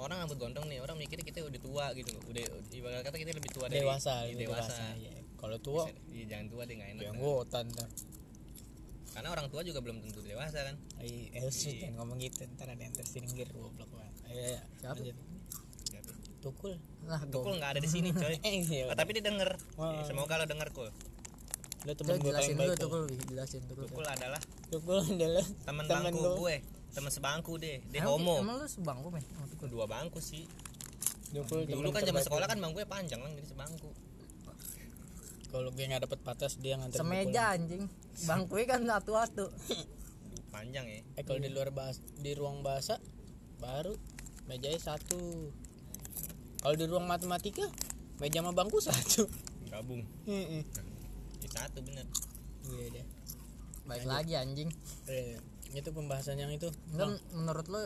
orang 0.00 0.16
rambut 0.24 0.38
gondrong 0.40 0.66
nih 0.72 0.80
orang 0.80 0.96
mikirnya 0.96 1.26
kita 1.28 1.44
udah 1.44 1.60
tua 1.60 1.84
gitu. 1.92 2.10
Loh 2.16 2.22
udah 2.32 2.44
ibarat 2.72 3.02
kata 3.04 3.16
kita 3.20 3.30
lebih 3.36 3.52
tua 3.52 3.66
dari 3.68 3.84
dewasa 3.84 4.24
iya, 4.24 4.32
lebih 4.32 4.46
dewasa, 4.48 4.72
dewasa 4.72 4.86
iya. 4.96 5.10
kalau 5.36 5.56
tua 5.60 5.84
Iya, 6.08 6.24
jangan 6.30 6.46
tua 6.48 6.62
deh 6.64 6.74
nggak 6.80 6.90
enak 6.96 7.04
yang 7.04 7.16
tuh 7.20 7.88
karena 9.10 9.28
orang 9.34 9.46
tua 9.50 9.66
juga 9.66 9.82
belum 9.82 10.06
tentu 10.06 10.22
dewasa 10.22 10.70
kan? 10.70 10.78
Iya, 11.02 11.34
eh, 11.34 11.42
sus, 11.50 11.66
jangan 11.66 11.98
ngomong 11.98 12.22
gitu 12.22 12.46
ntar 12.54 12.70
ada 12.70 12.78
yang 12.78 12.94
tersinggir 12.94 13.50
goblok 13.50 13.90
banget. 13.90 14.14
Ayo 14.30 14.38
ayo 14.38 14.58
Siapa? 14.78 14.94
lanjut. 14.94 15.16
Siapa? 15.90 16.10
tukul. 16.40 16.72
Lah 17.04 17.20
Tukul 17.26 17.58
nggak 17.58 17.70
ada 17.76 17.80
di 17.82 17.90
sini 17.90 18.14
coy. 18.22 18.38
Eh 18.40 18.62
iya 18.62 18.86
Oh, 18.86 18.96
tapi 18.96 19.18
dia 19.18 19.24
denger. 19.26 19.58
Wah. 19.76 20.06
semoga 20.06 20.38
lo 20.38 20.46
denger 20.46 20.70
kul 20.70 20.88
lo 21.80 21.90
Coba 21.90 21.98
temen 21.98 22.14
gue 22.14 22.28
jelasin 22.28 22.36
paling 22.50 22.56
dulu 22.56 22.60
baik 22.62 22.70
tuh 22.70 22.80
tuh. 22.80 22.88
Kul, 22.90 23.02
Wih, 23.06 23.18
jelasin 23.26 23.60
tuh. 23.62 23.74
Kul. 23.74 23.84
Tukul 23.86 24.06
adalah 24.06 24.40
tukul 24.68 24.98
adalah 25.00 25.46
teman 25.60 25.84
Temen 25.84 26.02
bangku 26.06 26.20
lo. 26.20 26.32
gue 26.38 26.56
teman 26.90 27.10
sebangku 27.10 27.52
deh 27.56 27.78
dia 27.84 28.00
Emang- 28.00 28.12
homo. 28.16 28.34
emang 28.38 28.56
lu 28.56 28.66
sebangku 28.66 29.08
men? 29.08 29.24
Oh, 29.34 29.46
Tukul. 29.48 29.68
dua 29.70 29.86
bangku 29.86 30.18
sih. 30.18 30.44
Tukul 31.30 31.64
dulu 31.64 31.88
kan 31.88 32.02
zaman 32.02 32.20
sekolah 32.20 32.46
kan 32.46 32.58
bangku 32.58 32.82
panjang 32.84 33.18
kan 33.18 33.30
jadi 33.30 33.48
sebangku. 33.48 33.90
Kalau 35.48 35.66
gue 35.68 35.82
nggak 35.82 36.02
dapet 36.04 36.20
patas 36.20 36.54
dia 36.56 36.76
nganter 36.76 36.94
semeja 36.96 37.50
anjing. 37.50 37.90
Bangkunya 38.22 38.66
kan 38.68 38.80
atu-atu 38.86 39.50
panjang 40.50 40.84
ya. 40.84 41.00
Eh 41.14 41.22
kalau 41.22 41.38
di 41.38 41.48
luar 41.48 41.70
bahas 41.70 41.98
di 42.14 42.30
ruang 42.32 42.60
bahasa 42.60 42.98
baru 43.58 43.94
mejanya 44.46 44.78
satu. 44.78 45.50
Kalau 46.58 46.74
di 46.74 46.84
ruang 46.84 47.02
matematika 47.04 47.66
meja 48.18 48.42
sama 48.42 48.52
bangku 48.52 48.78
satu. 48.78 49.24
Gabung. 49.66 50.02
Heeh. 50.24 50.62
di 50.66 50.89
satu 51.50 51.78
bener. 51.82 52.06
Iya 52.70 52.86
deh 52.94 53.06
baik 53.90 54.06
lagi 54.06 54.38
anjing. 54.38 54.70
Eh, 55.10 55.34
itu 55.74 55.90
pembahasan 55.90 56.38
yang 56.38 56.54
itu. 56.54 56.70
Kan 56.94 57.18
menurut 57.34 57.66
lo 57.66 57.82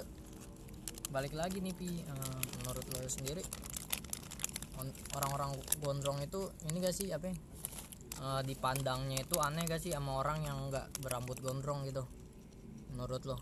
balik 1.09 1.33
lagi 1.33 1.64
nih 1.64 1.72
pi. 1.72 1.88
Eh, 2.05 2.40
menurut 2.61 2.85
lo 2.92 3.00
sendiri 3.09 3.40
orang-orang 5.16 5.57
gondrong 5.81 6.20
itu 6.20 6.53
ini 6.68 6.77
gak 6.85 6.92
sih 6.92 7.09
apa 7.09 7.33
ya, 7.33 7.37
eh, 8.20 8.42
dipandangnya 8.44 9.24
itu 9.24 9.40
aneh 9.40 9.64
gak 9.64 9.81
sih 9.81 9.96
sama 9.96 10.20
orang 10.20 10.44
yang 10.44 10.68
nggak 10.68 11.00
berambut 11.00 11.40
gondrong 11.40 11.88
gitu? 11.88 12.05
Menurut 12.92 13.24
lo 13.24 13.38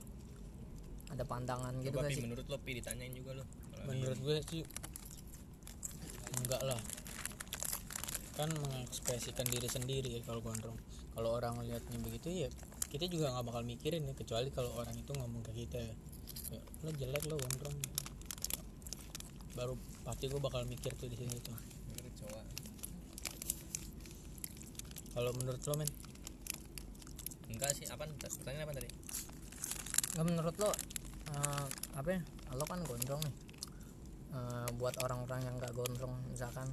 ada 1.12 1.24
pandangan 1.28 1.76
gitu 1.85 1.92
coba 1.92 2.08
gak 2.08 2.11
pi 2.11 2.16
sih? 2.16 2.24
menurut 2.24 2.46
lo 2.48 2.56
pi 2.56 2.70
ditanyain 2.80 3.12
juga 3.12 3.30
lo 3.37 3.44
menurut 3.85 4.16
gue 4.16 4.37
sih 4.48 4.64
enggak 6.40 6.62
lah 6.64 6.80
kan 8.32 8.48
mengekspresikan 8.48 9.44
diri 9.48 9.68
sendiri 9.68 10.08
ya 10.16 10.20
kalau 10.24 10.40
gondrong. 10.40 10.76
Kalau 11.12 11.36
orang 11.36 11.60
lihatnya 11.60 12.00
begitu 12.00 12.48
ya 12.48 12.50
kita 12.92 13.08
juga 13.08 13.32
nggak 13.32 13.44
bakal 13.48 13.62
mikirin 13.64 14.04
ya 14.04 14.12
kecuali 14.12 14.52
kalau 14.52 14.68
orang 14.76 14.92
itu 14.96 15.12
ngomong 15.16 15.40
ke 15.48 15.64
kita. 15.64 15.80
Ya, 16.52 16.60
lo 16.84 16.90
jelek 16.92 17.24
lo 17.24 17.40
gondrong. 17.40 17.76
Baru 19.56 19.74
pasti 20.04 20.28
gue 20.28 20.40
bakal 20.40 20.68
mikir 20.68 20.92
tuh 20.96 21.08
di 21.08 21.16
sini 21.16 21.36
tuh. 21.40 21.56
Kalau 25.12 25.28
menurut 25.36 25.60
lo 25.68 25.74
men? 25.76 25.90
Enggak 27.52 27.76
sih 27.76 27.84
apa 27.88 28.08
pertanyaan 28.08 28.64
apa 28.64 28.72
tadi? 28.80 28.88
Nggak 30.16 30.24
menurut 30.24 30.54
lo 30.56 30.70
eh, 31.32 31.66
apa 31.96 32.08
ya? 32.16 32.20
Lo 32.56 32.64
kan 32.64 32.80
gondrong 32.84 33.20
nih. 33.20 33.34
Eh, 34.32 34.68
buat 34.80 34.96
orang-orang 35.04 35.40
yang 35.44 35.54
nggak 35.60 35.76
gondrong 35.76 36.16
misalkan 36.32 36.64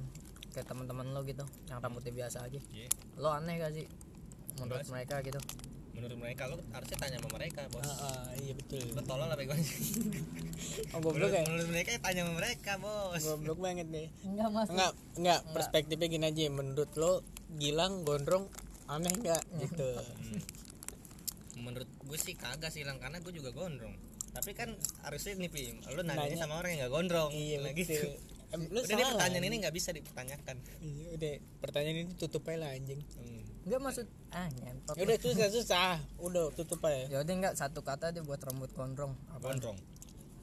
kayak 0.50 0.66
teman-teman 0.66 1.06
lo 1.14 1.22
gitu 1.22 1.46
yang 1.70 1.78
rambutnya 1.78 2.12
biasa 2.12 2.46
aja. 2.46 2.60
Iya. 2.74 2.88
lo 3.22 3.30
aneh 3.30 3.54
gak 3.62 3.72
sih? 3.74 3.86
Menurut 4.58 4.86
mereka 4.90 5.22
gitu. 5.22 5.40
Menurut 5.94 6.16
mereka 6.16 6.42
lo 6.48 6.56
harusnya 6.72 6.96
tanya 6.96 7.16
sama 7.20 7.30
mereka 7.38 7.60
bos. 7.70 7.84
Ah, 7.84 7.94
ah, 8.08 8.26
iya 8.40 8.52
betul. 8.56 8.82
Lo 8.96 9.02
tolol 9.04 9.28
apa 9.30 9.42
gue 9.42 9.52
oh 10.96 10.98
menurut, 10.98 11.02
goblok 11.02 11.32
ya? 11.32 11.42
menurut 11.46 11.68
mereka 11.70 11.88
ya 11.92 12.00
tanya 12.02 12.20
sama 12.26 12.32
mereka 12.40 12.72
bos. 12.80 13.22
Goblok 13.22 13.58
banget 13.60 13.86
deh. 13.90 14.08
Enggak 14.26 14.48
mas. 14.50 14.68
Enggak 14.72 14.92
enggak 15.16 15.40
perspektifnya 15.54 16.06
gini 16.08 16.26
aja. 16.26 16.42
Menurut 16.50 16.90
lo 16.98 17.12
Gilang 17.50 18.06
gondrong 18.06 18.46
aneh 18.86 19.10
enggak 19.10 19.42
gitu. 19.58 19.88
Menurut 21.58 21.90
gue 21.90 22.18
sih 22.18 22.34
kagak 22.38 22.70
sih 22.70 22.86
lang 22.86 23.02
karena 23.02 23.18
gue 23.22 23.32
juga 23.34 23.50
gondrong. 23.50 23.92
Tapi 24.30 24.54
kan 24.54 24.70
harusnya 25.02 25.34
nih 25.34 25.50
pi 25.50 25.62
lo 25.90 26.06
nanya 26.06 26.30
Nanya. 26.30 26.38
sama 26.38 26.62
orang 26.62 26.78
yang 26.78 26.86
gak 26.86 26.94
gondrong. 26.94 27.30
Iya 27.34 27.56
nah 27.66 27.74
betul. 27.74 27.82
gitu 27.82 28.29
Em, 28.50 28.60
lu 28.66 28.78
udah 28.78 28.88
nih 28.88 28.98
salah, 28.98 29.14
pertanyaan 29.14 29.44
ini 29.46 29.56
nggak 29.62 29.74
bisa 29.74 29.90
dipertanyakan. 29.90 30.56
Iya 30.80 31.08
udah. 31.14 31.32
Pertanyaan 31.62 31.96
ini 32.00 32.12
tutup 32.14 32.42
aja 32.44 32.58
lah 32.58 32.70
anjing. 32.72 33.00
Hmm. 33.14 33.38
enggak 33.60 33.76
maksud 33.78 34.06
ah 34.32 34.48
nyentot 34.56 34.94
ya 34.96 35.02
udah 35.04 35.18
susah 35.20 35.48
susah. 35.48 35.92
Udah 36.18 36.44
tutup 36.50 36.80
aja. 36.82 37.06
Ya 37.06 37.18
udah 37.20 37.34
enggak 37.36 37.54
satu 37.54 37.80
kata 37.80 38.10
deh 38.10 38.20
buat 38.20 38.40
rambut 38.40 38.72
gondrong. 38.72 39.14
Apa? 39.28 39.44
Gondrong. 39.46 39.78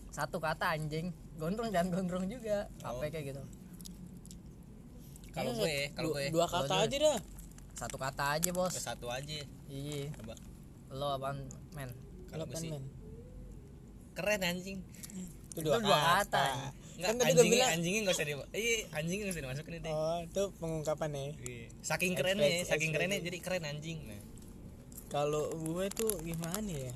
Satu 0.10 0.38
kata 0.38 0.72
anjing. 0.72 1.12
Gondrong 1.36 1.68
jangan 1.68 1.92
gondrong 1.94 2.26
juga. 2.26 2.70
Apa 2.80 2.98
Oh. 2.98 3.04
kayak 3.04 3.26
gitu? 3.28 3.44
Kalau 5.34 5.52
gue 5.54 5.70
ya, 5.70 5.86
kalau 5.94 6.10
gue 6.14 6.24
dua 6.32 6.46
kata 6.48 6.66
gue- 6.72 6.86
aja 6.88 6.98
dah. 7.04 7.20
Satu 7.76 7.98
kata 8.00 8.24
aja 8.34 8.50
bos. 8.50 8.74
Ke 8.74 8.82
satu 8.82 9.06
aja. 9.12 9.38
Iya. 9.68 10.10
Coba. 10.16 10.34
Lo 10.90 11.08
apaan 11.12 11.46
men? 11.74 11.92
Kalau 12.28 12.46
gue 12.46 12.56
sih 12.56 12.72
men? 12.72 12.86
keren 14.14 14.42
anjing. 14.42 14.82
Itu 15.54 15.62
Itu 15.64 15.78
dua 15.78 16.00
kata. 16.22 16.74
Enggak, 16.98 17.08
kan 17.08 17.16
tadi 17.16 17.26
gue 17.28 17.38
anjingnya, 17.38 17.54
bilang. 17.54 17.70
anjingnya 17.72 18.02
nggak 18.02 18.16
usah 18.16 18.26
di 18.26 18.34
iya 18.54 18.76
anjingnya 18.92 19.22
nggak 19.22 19.36
usah 19.36 19.44
dimasukin 19.44 19.72
deh 19.78 19.94
oh 19.94 20.18
itu 20.20 20.44
pengungkapan 20.58 21.10
ya? 21.10 21.26
Iya. 21.40 21.66
saking 21.80 22.14
kerennya 22.14 22.48
Ekspresi- 22.48 22.68
saking 22.68 22.92
kerennya 22.92 23.16
ekspresi. 23.16 23.30
jadi 23.30 23.40
keren 23.40 23.64
anjing. 23.64 23.98
Nah. 24.04 24.22
Kalau 25.08 25.44
gue 25.52 25.86
tuh 25.90 26.12
gimana 26.20 26.68
ya? 26.68 26.92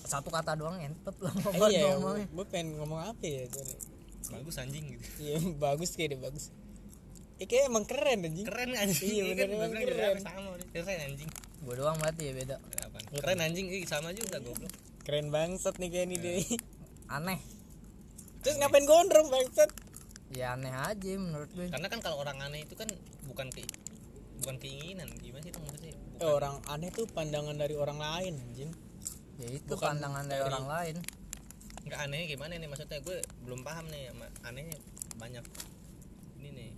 Satu 0.00 0.28
kata 0.28 0.54
doang 0.54 0.78
entet 0.78 1.12
lo 1.14 1.28
Eh, 1.28 1.52
buat 1.52 1.68
iya 1.68 1.92
ngomongnya. 1.92 2.24
gue 2.26 2.44
pengen 2.48 2.68
ngomong 2.78 3.00
apa 3.04 3.20
ya 3.20 3.42
sorry. 3.46 3.74
bagus 4.30 4.56
anjing 4.56 4.84
gitu. 4.88 5.04
Iya 5.18 5.36
bagus 5.64 5.90
kayak 5.92 6.08
deh 6.10 6.20
bagus. 6.20 6.44
Ya 7.36 7.44
kayak 7.44 7.64
emang 7.66 7.84
keren 7.84 8.18
anjing. 8.22 8.44
Keren 8.44 8.72
anjing. 8.72 9.10
Iya, 9.10 9.22
kan 9.34 9.46
bener, 9.46 9.68
juga 9.68 9.78
keren. 9.84 10.16
sama 10.20 10.48
keren 10.70 11.00
anjing. 11.04 11.30
Gue 11.58 11.74
doang 11.74 11.96
berarti 11.96 12.22
ya 12.22 12.32
beda. 12.34 12.56
Apaan? 12.56 13.04
keren 13.12 13.38
anjing 13.40 13.66
Ih, 13.68 13.82
sama 13.82 14.10
juga 14.10 14.38
goblok. 14.38 14.70
Keren 15.02 15.28
bangsat 15.28 15.74
nih 15.76 15.88
kayak 15.88 16.06
ini 16.06 16.16
deh 16.16 16.38
aneh 17.08 17.40
terus 18.40 18.56
ngapain 18.56 18.84
gondrong 18.84 19.28
bangsat? 19.28 19.70
Ya 20.28 20.52
aneh 20.52 20.70
aja 20.70 21.08
menurut 21.16 21.48
gue 21.50 21.66
karena 21.66 21.88
kan 21.88 21.98
kalau 21.98 22.20
orang 22.20 22.36
aneh 22.38 22.62
itu 22.62 22.76
kan 22.76 22.88
bukan 23.24 23.48
ke 23.48 23.64
bukan 24.44 24.56
keinginan. 24.56 25.08
Gimana 25.18 25.42
sih 25.42 25.50
itu 25.50 25.60
maksudnya 25.60 25.94
Eh, 26.18 26.26
orang 26.26 26.58
aneh 26.66 26.90
tuh 26.90 27.06
pandangan 27.06 27.54
dari 27.54 27.74
orang 27.74 27.96
lain 27.96 28.34
anjing. 28.36 28.70
Ya 29.38 29.48
itu 29.48 29.70
Bukan 29.70 29.96
pandangan 29.96 30.26
dari 30.26 30.36
dari- 30.36 30.48
orang 30.50 30.66
lain. 30.66 30.96
Nggak 31.86 32.00
aneh 32.04 32.20
gimana 32.26 32.52
nih? 32.54 32.68
Maksudnya 32.68 32.98
gue 33.00 33.18
belum 33.42 33.60
paham 33.62 33.86
nih. 33.86 34.10
Sama 34.10 34.26
anehnya 34.42 34.76
banyak 35.14 35.44
ini 36.36 36.48
nih. 36.52 36.70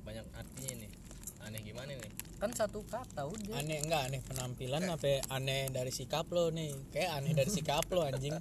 Banyak 0.00 0.24
artinya 0.32 0.74
nih. 0.80 0.90
Aneh 1.42 1.60
gimana 1.60 1.90
nih 1.90 2.10
kan 2.40 2.50
satu 2.50 2.80
kata 2.88 3.28
udah 3.28 3.60
aneh 3.60 3.84
enggak 3.84 4.08
aneh 4.08 4.20
penampilan 4.24 4.80
apa 4.88 5.20
aneh 5.28 5.68
dari 5.68 5.92
sikap 5.92 6.24
lo 6.32 6.48
nih. 6.48 6.72
Kayak 6.88 7.20
aneh 7.20 7.32
dari 7.36 7.50
sikap 7.52 7.84
lo 7.92 8.02
anjing. 8.02 8.32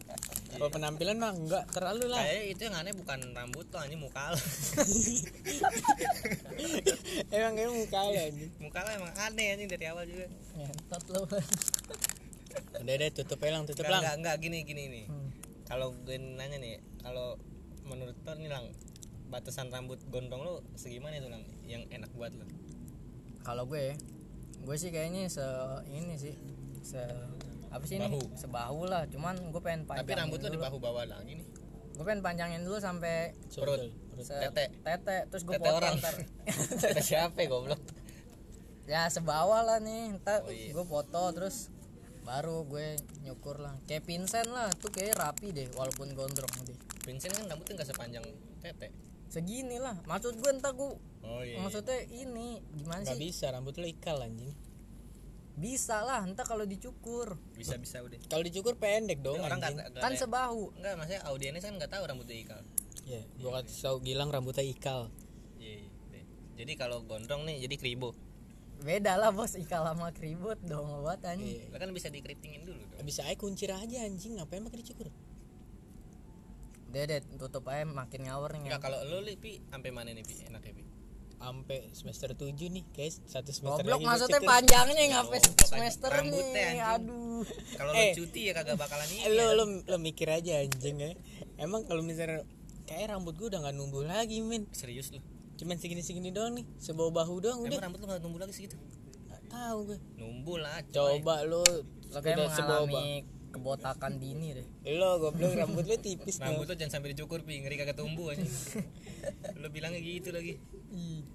Kalau 0.49 0.71
penampilan 0.71 1.19
mah 1.19 1.35
enggak 1.35 1.67
terlalu 1.69 2.07
lah. 2.07 2.23
Kayak 2.23 2.43
itu 2.47 2.62
yang 2.63 2.75
aneh 2.79 2.95
bukan 2.95 3.19
rambut 3.35 3.67
lo 3.67 3.77
anjing 3.77 3.99
muka 3.99 4.31
lo. 4.31 4.39
Emang 7.35 7.53
kayak 7.55 7.71
muka 7.71 7.99
lo 8.01 8.12
anjing. 8.15 8.51
Muka 8.57 8.79
lo 8.81 8.89
emang 8.95 9.13
aneh 9.19 9.45
anjing 9.53 9.67
dari 9.67 9.85
awal 9.88 10.03
juga. 10.07 10.25
Entet 10.55 11.03
lo. 11.12 11.21
Udah 12.79 12.95
deh 12.95 13.09
tutup 13.13 13.39
elang 13.43 13.63
tutup 13.67 13.85
lang. 13.85 14.01
nggak 14.01 14.15
nggak 14.23 14.35
gini 14.41 14.57
gini 14.63 14.83
nih 14.89 15.05
Hmm. 15.05 15.29
kalau 15.67 15.93
gue 16.01 16.17
nanya 16.17 16.57
nih 16.57 16.81
kalau 16.99 17.38
menurut 17.85 18.17
lo 18.17 18.33
nih 18.33 18.49
lang 18.49 18.65
batasan 19.29 19.69
rambut 19.69 20.01
gondrong 20.09 20.41
lo 20.41 20.65
segimana 20.73 21.13
itu 21.13 21.29
lang 21.29 21.45
yang 21.67 21.85
enak 21.89 22.09
buat 22.17 22.33
lo 22.33 22.45
kalau 23.41 23.63
gue 23.65 23.95
gue 24.60 24.75
sih 24.75 24.89
kayaknya 24.89 25.28
se 25.28 25.45
ini 25.88 26.15
sih 26.15 26.36
se 26.82 26.99
apa 27.69 27.86
sih 27.86 27.97
Bahu. 27.97 28.08
ini 28.10 28.19
sebahu 28.34 28.82
lah 28.86 29.06
cuman 29.06 29.36
gue 29.49 29.62
pengen 29.62 29.86
panjangin 29.86 30.04
tapi 30.06 30.17
rambut 30.17 30.39
lo 30.39 30.49
di 30.49 30.60
bahu 30.60 30.78
bawah 30.78 31.06
lagi 31.06 31.38
nih 31.38 31.47
gue 31.93 32.04
pengen 32.04 32.21
panjangin 32.21 32.62
dulu 32.63 32.78
sampai 32.78 33.36
se 34.19 34.36
Tete. 34.36 34.65
tete 34.84 35.17
terus 35.28 35.43
gue 35.43 35.56
Tete 35.56 35.63
potong 35.63 35.80
orang. 35.80 35.95
ntar. 35.95 36.15
Kata 36.91 36.99
siapa 36.99 37.39
ya, 37.39 37.47
goblok? 37.47 37.80
Ya 38.84 39.08
sebawah 39.08 39.63
lah 39.63 39.80
nih 39.80 40.12
ntar 40.17 40.43
Oh, 40.43 40.52
iya. 40.52 40.75
gue 40.75 40.84
foto 40.84 41.32
terus 41.32 41.71
baru 42.23 42.67
gue 42.67 42.99
nyukur 43.23 43.63
lah. 43.63 43.80
Kayak 43.88 44.04
Vincent 44.06 44.52
lah 44.52 44.67
tuh 44.75 44.91
kayak 44.91 45.15
rapi 45.15 45.56
deh 45.56 45.71
walaupun 45.71 46.12
gondrong 46.13 46.52
deh. 46.67 46.75
Vincent 47.08 47.32
kan 47.32 47.47
rambutnya 47.47 47.80
nggak 47.80 47.89
sepanjang 47.89 48.25
tete 48.60 48.91
segini 49.30 49.78
lah 49.78 49.96
maksud 50.10 50.42
gue 50.42 50.52
ntar 50.58 50.74
gue 50.74 50.98
oh 51.24 51.42
iya 51.46 51.62
maksudnya 51.62 52.02
ini 52.10 52.60
gimana 52.74 53.06
nggak 53.06 53.18
sih? 53.18 53.24
bisa 53.30 53.46
rambut 53.54 53.78
lo 53.78 53.86
ikal 53.86 54.18
anjing. 54.26 54.52
Bisa 55.60 56.00
lah 56.08 56.24
ntar 56.24 56.48
kalau 56.48 56.63
dicukur. 56.63 57.36
Bisa 57.52 57.76
bisa 57.76 58.00
udah 58.00 58.15
kalau 58.32 58.48
dicukur 58.48 58.80
pendek 58.80 59.20
dong 59.20 59.44
orang 59.44 59.60
anjing. 59.60 59.76
nggak 59.78 60.02
kan 60.02 60.13
sebahu. 60.15 60.72
Enggak 60.80 60.96
maksudnya 60.98 61.22
audiensnya 61.28 61.62
kan 61.62 61.74
nggak 61.78 61.92
tahu 61.92 62.04
rambutnya 62.08 62.38
ikal. 62.39 62.62
Ya 63.04 63.22
gua 63.44 63.60
kasih 63.62 63.78
tau 63.84 63.98
Gilang 64.00 64.32
rambutnya 64.32 64.63
ikal. 64.63 65.12
Iya 65.60 65.84
iya, 65.84 65.89
iya. 66.15 66.24
jadi 66.63 66.72
kalau 66.80 67.04
gondrong 67.04 67.44
nih 67.44 67.68
jadi 67.68 67.76
kribo 67.76 68.15
beda 68.80 69.20
lah 69.20 69.36
bos. 69.36 69.60
Ikal 69.60 69.84
sama 69.84 70.15
keribut 70.15 70.56
dong 70.63 71.04
buat 71.04 71.20
anjing. 71.28 71.68
Iya. 71.68 71.76
Lah 71.76 71.80
kan 71.84 71.92
bisa 71.92 72.08
dikeritingin 72.08 72.63
dulu 72.63 72.80
dong. 72.80 73.04
Bisa 73.04 73.28
aja 73.28 73.36
kuncir 73.36 73.76
aja 73.76 74.08
anjing. 74.08 74.39
Ngapain 74.39 74.63
pakai 74.63 74.80
dicukur 74.80 75.12
deh 76.91 77.06
tutup 77.36 77.65
aja 77.65 77.84
makin 77.84 78.25
ngawur 78.25 78.49
nih. 78.52 78.62
Enggak 78.65 78.82
kalau 78.82 78.99
lo 79.02 79.19
li 79.19 79.36
pi 79.36 79.62
sampai 79.63 79.89
mana 79.89 80.10
nih 80.10 80.21
pi? 80.21 80.36
Enaknya 80.43 80.73
pi? 80.73 80.84
Sampai 81.36 81.80
semester 81.89 82.30
7 82.34 82.52
nih 82.67 82.84
guys. 82.89 83.23
Satu 83.23 83.49
semester 83.49 83.80
Goblok 83.82 83.95
lagi 83.95 84.06
maksudnya 84.06 84.39
panjangnya 84.41 85.04
ngapain 85.10 85.39
goblok, 85.39 85.65
semester 85.65 86.10
rambutnya, 86.10 86.52
nih. 86.52 86.65
anjing. 86.75 87.08
aduh. 87.08 87.43
Kalau 87.73 87.91
Eh. 87.93 88.12
lo 88.12 88.17
cuti 88.17 88.41
ya 88.43 88.54
kagak 88.54 88.75
bakalan 88.75 89.08
ini 89.08 89.19
Eh, 89.21 89.32
lo 89.32 89.45
lo 89.54 89.63
lo 89.80 89.97
mikir 89.97 90.28
aja 90.28 90.60
anjing 90.60 90.97
ya. 90.97 91.12
Emang 91.56 91.84
kalau 91.84 92.02
misalnya 92.02 92.43
kayak 92.84 93.13
rambut 93.13 93.34
gua 93.34 93.47
udah 93.47 93.60
nggak 93.62 93.75
numbuh 93.75 94.04
lagi 94.04 94.41
men. 94.41 94.67
Serius 94.71 95.10
lo 95.10 95.21
cuman 95.56 95.75
segini 95.75 95.99
segini 95.99 96.32
doang 96.32 96.56
nih 96.56 96.63
sebawa 96.75 97.12
bahu 97.13 97.39
doang 97.41 97.60
udah. 97.60 97.67
emang 97.69 97.84
rambut 97.86 97.99
lo 97.99 98.06
nggak 98.08 98.21
tumbuh 98.21 98.39
lagi 98.39 98.54
segitu? 98.54 98.80
Tahu 99.49 99.78
gue 99.86 99.99
numbuh 100.15 100.56
lah 100.58 100.80
coy. 100.86 101.19
coba 101.19 101.43
kayak 102.15 102.38
udah 102.38 102.47
sebawa 102.49 102.80
bahu. 102.80 102.88
mengalami 102.88 103.38
kebotakan 103.49 104.21
dini 104.21 104.55
deh. 104.55 104.67
Lo 104.97 105.17
goblok 105.17 105.57
rambut 105.57 105.85
lo 105.85 105.97
tipis 105.97 106.38
rambut 106.39 106.69
lo 106.69 106.73
jangan 106.77 106.99
sampai 106.99 107.13
dicukur 107.13 107.41
pi. 107.43 107.59
Ngeri 107.62 107.75
kagak 107.81 107.97
tumbuh 107.97 108.31
aja 108.33 108.45
lo 109.62 109.67
bilangnya 109.73 109.99
gitu 109.99 110.29
lagi. 110.31 110.62
Ih, 110.93 111.25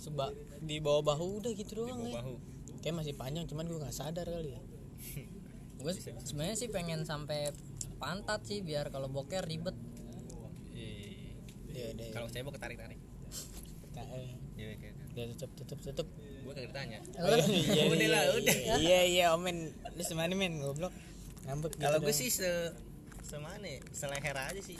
seba 0.00 0.32
di 0.60 0.80
bawah 0.80 1.14
bahu 1.14 1.44
udah 1.44 1.52
gitu 1.54 1.72
di 1.72 1.78
doang 1.84 2.00
bawah 2.00 2.10
ya. 2.10 2.14
bahu. 2.20 2.34
Kayak 2.80 2.94
masih 3.04 3.14
panjang 3.14 3.44
cuman 3.46 3.64
gue 3.68 3.78
nggak 3.78 3.96
sadar 3.96 4.26
kali 4.26 4.50
ya. 4.56 4.62
Gue 5.78 5.94
sebenarnya 5.94 6.58
sih 6.58 6.66
pengen 6.74 7.06
sampai 7.06 7.54
pantat 8.02 8.42
sih 8.42 8.66
biar 8.66 8.90
kalau 8.90 9.06
boker 9.06 9.46
ribet. 9.46 9.78
Iya. 10.74 11.38
ya 11.70 11.84
udah 11.94 12.06
kalau 12.10 12.26
cebok 12.26 12.58
ketarik. 12.58 12.82
Tarik 12.82 12.98
iya 14.58 14.74
udah 14.74 15.24
tutup 15.38 15.50
tutup 15.54 15.78
tutup 15.82 16.08
gue 16.18 16.52
kagak 16.54 16.70
ditanya. 16.70 16.98
Oh, 17.20 17.28
iya, 17.50 17.82
Udah 17.92 17.98
iya, 17.98 18.08
lah, 18.10 18.22
iya, 18.22 18.34
udah. 18.34 18.56
iya 18.80 19.00
iya 19.06 19.26
omen 19.34 19.70
lu 19.70 20.02
semana 20.02 20.32
men? 20.34 20.58
Goblok 20.58 20.94
ngambek 21.48 21.72
gitu 21.74 21.82
kalau 21.82 21.98
gue 22.04 22.14
sih 22.14 22.28
se 22.28 22.50
semana 23.24 23.64
ya? 23.64 23.80
seleher 23.92 24.36
aja 24.36 24.60
sih. 24.60 24.78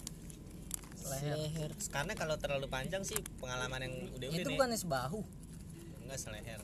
Leher 1.08 1.36
Leher. 1.40 1.70
karena 1.88 2.12
kalau 2.12 2.36
terlalu 2.36 2.68
panjang 2.68 3.00
sih 3.00 3.16
pengalaman 3.40 3.80
yang 3.88 3.94
udah 4.12 4.28
udah 4.28 4.40
itu 4.44 4.48
bukan 4.52 4.68
sebahu 4.76 5.20
enggak 6.04 6.18
seleher. 6.20 6.60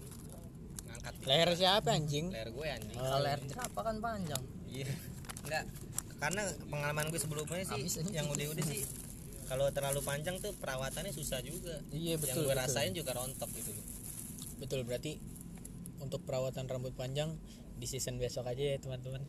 Ngangkat. 0.85 1.13
Dikit. 1.17 1.29
leher 1.29 1.51
siapa 1.57 1.89
anjing? 1.97 2.27
Leher 2.29 2.51
gue 2.53 2.67
anjing. 2.69 2.99
Oh, 3.01 3.21
leher 3.25 3.41
jerapah 3.49 3.83
kan 3.85 3.97
panjang? 4.05 4.43
Iya. 4.69 4.93
Enggak. 5.49 5.65
Karena 6.21 6.43
pengalaman 6.69 7.05
gue 7.09 7.21
sebelumnya 7.21 7.65
sih 7.65 7.81
Habis 7.81 7.95
aja. 8.05 8.11
yang 8.13 8.27
udah-udah 8.29 8.65
sih 8.65 8.85
kalau 9.45 9.69
terlalu 9.73 10.01
panjang 10.01 10.37
tuh 10.41 10.53
perawatannya 10.57 11.13
susah 11.13 11.41
juga. 11.45 11.81
Iya 11.93 12.17
yang 12.17 12.21
betul 12.21 12.45
gue 12.45 12.53
betul. 12.53 12.61
rasain 12.65 12.93
juga 12.93 13.13
rontok 13.17 13.49
gitu. 13.57 13.73
Loh 13.73 13.85
betul 14.59 14.81
berarti 14.87 15.19
untuk 16.01 16.23
perawatan 16.25 16.65
rambut 16.65 16.95
panjang 16.95 17.37
di 17.77 17.85
season 17.85 18.17
besok 18.17 18.47
aja 18.47 18.77
ya 18.77 18.77
teman-teman 18.79 19.21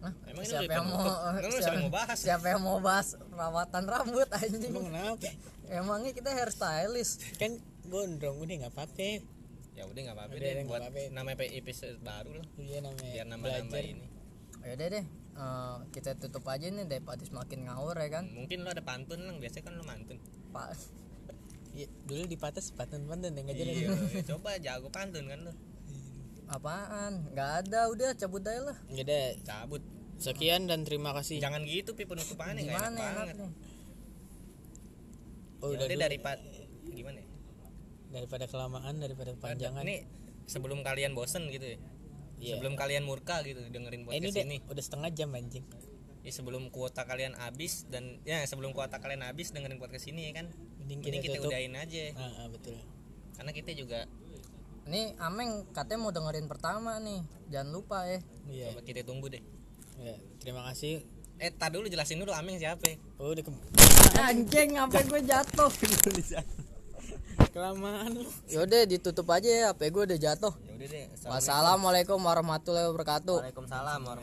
Nah, 0.00 0.12
Emang 0.24 0.44
ini 0.44 0.48
siapa 0.48 0.72
yang 0.72 0.86
mau 0.88 1.04
emang 1.36 1.60
siapa 1.60 1.76
yang 1.76 1.84
mau 1.84 1.92
bahas? 1.92 2.18
siapa 2.18 2.46
yang 2.48 2.62
mau 2.64 2.78
bahas? 2.80 3.08
Perawatan 3.20 3.82
rambut 3.84 4.28
anjing. 4.32 4.72
Emang 4.72 4.86
kenapa? 4.88 5.28
Emangnya 5.68 6.12
kita 6.16 6.30
hairstylist. 6.32 7.20
Kan 7.36 7.60
gondrong 7.84 8.40
udah 8.40 8.56
nggak 8.64 8.72
apa-apa. 8.72 9.20
Ya 9.76 9.84
udah 9.84 10.00
nggak 10.00 10.16
apa-apa 10.16 10.34
deh 10.40 10.64
buat 10.64 10.82
nama 11.12 11.30
episode 11.36 12.00
baru 12.00 12.32
lah. 12.40 12.46
Iya 12.56 12.78
namanya 12.80 13.12
biar 13.28 13.64
belajar. 13.68 13.84
ini. 13.84 14.06
Yaudah 14.60 14.88
deh 14.88 15.04
eh, 15.36 15.76
kita 15.92 16.10
tutup 16.16 16.44
aja 16.48 16.66
nih 16.68 16.88
daripada 16.88 17.20
semakin 17.20 17.68
ngawur 17.68 17.96
ya 18.00 18.08
kan? 18.20 18.24
Mungkin 18.32 18.64
lo 18.64 18.72
ada 18.72 18.80
pantun 18.84 19.20
lah 19.24 19.36
biasanya 19.36 19.64
kan 19.68 19.74
lo 19.76 19.84
mantun. 19.84 20.16
Pak 20.50 21.00
Iya, 21.70 21.86
dulu 22.02 22.26
di 22.26 22.34
patas 22.34 22.74
pantun-pantun 22.74 23.30
yang 23.30 23.46
aja 23.46 23.62
iya 23.62 23.88
coba 24.34 24.58
jago 24.58 24.90
pantun 24.90 25.22
kan 25.30 25.38
lo 25.46 25.54
apaan? 26.50 27.12
Nggak 27.30 27.50
ada 27.64 27.80
udah 27.88 28.10
cabut 28.14 28.42
aja 28.42 28.60
lah. 28.66 28.76
Ya 28.90 29.02
udah 29.02 29.24
cabut. 29.40 29.82
Sekian 30.20 30.68
dan 30.68 30.84
terima 30.84 31.16
kasih. 31.16 31.40
Jangan 31.40 31.64
gitu 31.64 31.94
pi. 31.94 32.04
Penutupannya 32.04 32.60
nggak 32.60 32.76
enak 32.76 32.90
gimana 32.90 33.00
banget. 33.00 33.36
enaknya? 33.38 33.48
Oh, 35.60 35.68
ya 35.70 35.76
udah 35.76 35.86
dulu. 35.88 36.00
daripada 36.00 36.40
gimana 36.90 37.18
ya? 37.20 37.28
daripada 38.10 38.44
kelamaan 38.50 38.94
daripada 38.98 39.30
kepanjangan. 39.38 39.86
ini 39.86 40.02
sebelum 40.50 40.82
kalian 40.82 41.14
bosen 41.14 41.46
gitu 41.46 41.62
ya? 41.62 41.78
Iya. 42.40 42.56
sebelum 42.56 42.74
kalian 42.74 43.04
murka 43.04 43.44
gitu 43.44 43.60
dengerin 43.68 44.08
Eh, 44.08 44.16
ini 44.16 44.26
podcast 44.26 44.32
udah, 44.32 44.44
ini. 44.48 44.56
udah 44.66 44.82
setengah 44.82 45.10
jam 45.12 45.28
anjing. 45.30 45.62
Ya 46.20 46.32
sebelum 46.32 46.68
kuota 46.68 47.04
kalian 47.04 47.36
habis 47.36 47.84
dan 47.88 48.18
ya 48.24 48.40
sebelum 48.44 48.72
kuota 48.72 48.96
kalian 48.98 49.22
habis 49.22 49.52
dengerin 49.52 49.76
podcast 49.76 50.08
ini 50.08 50.32
ya 50.32 50.42
kan? 50.42 50.48
Mending 50.80 51.00
mending 51.04 51.20
kita, 51.20 51.26
kita 51.28 51.36
tutup. 51.38 51.52
udahin 51.52 51.74
aja. 51.76 52.04
Ah, 52.16 52.44
ah, 52.44 52.46
betul. 52.48 52.76
Karena 53.36 53.52
kita 53.52 53.70
juga 53.76 54.08
ini 54.88 55.12
Ameng 55.20 55.66
katanya 55.74 56.00
mau 56.06 56.12
dengerin 56.14 56.46
pertama 56.48 56.96
nih. 57.02 57.20
Jangan 57.50 57.68
lupa 57.74 58.06
ya 58.06 58.22
iya. 58.50 58.70
Coba 58.72 58.82
kita 58.86 59.02
tunggu 59.06 59.26
deh. 59.28 59.42
Ya, 60.00 60.16
terima 60.40 60.64
kasih. 60.70 61.04
Eh 61.40 61.48
tar 61.52 61.72
dulu 61.72 61.88
jelasin 61.88 62.20
dulu 62.20 62.32
Aming 62.36 62.60
siapa. 62.60 62.96
Oh 63.16 63.32
udah 63.32 63.44
ke 63.44 63.52
anjing 64.20 64.76
ngapain 64.76 65.08
gue 65.08 65.22
jatuh? 65.24 65.72
Kelamaan 67.54 68.20
lu. 68.20 68.28
Yaudah 68.52 68.84
ditutup 68.84 69.26
aja 69.32 69.48
ya 69.48 69.64
HP 69.72 69.88
gue 69.88 70.02
udah 70.04 70.18
jatuh. 70.20 70.52
Ya 70.68 70.72
udah 70.76 70.88
deh 70.92 71.04
wassalamualaikum 71.24 72.20
warahmatullahi 72.20 72.92
wabarakatuh. 72.92 73.40
Waalaikumsalam 73.40 74.00
warahmatullahi 74.04 74.18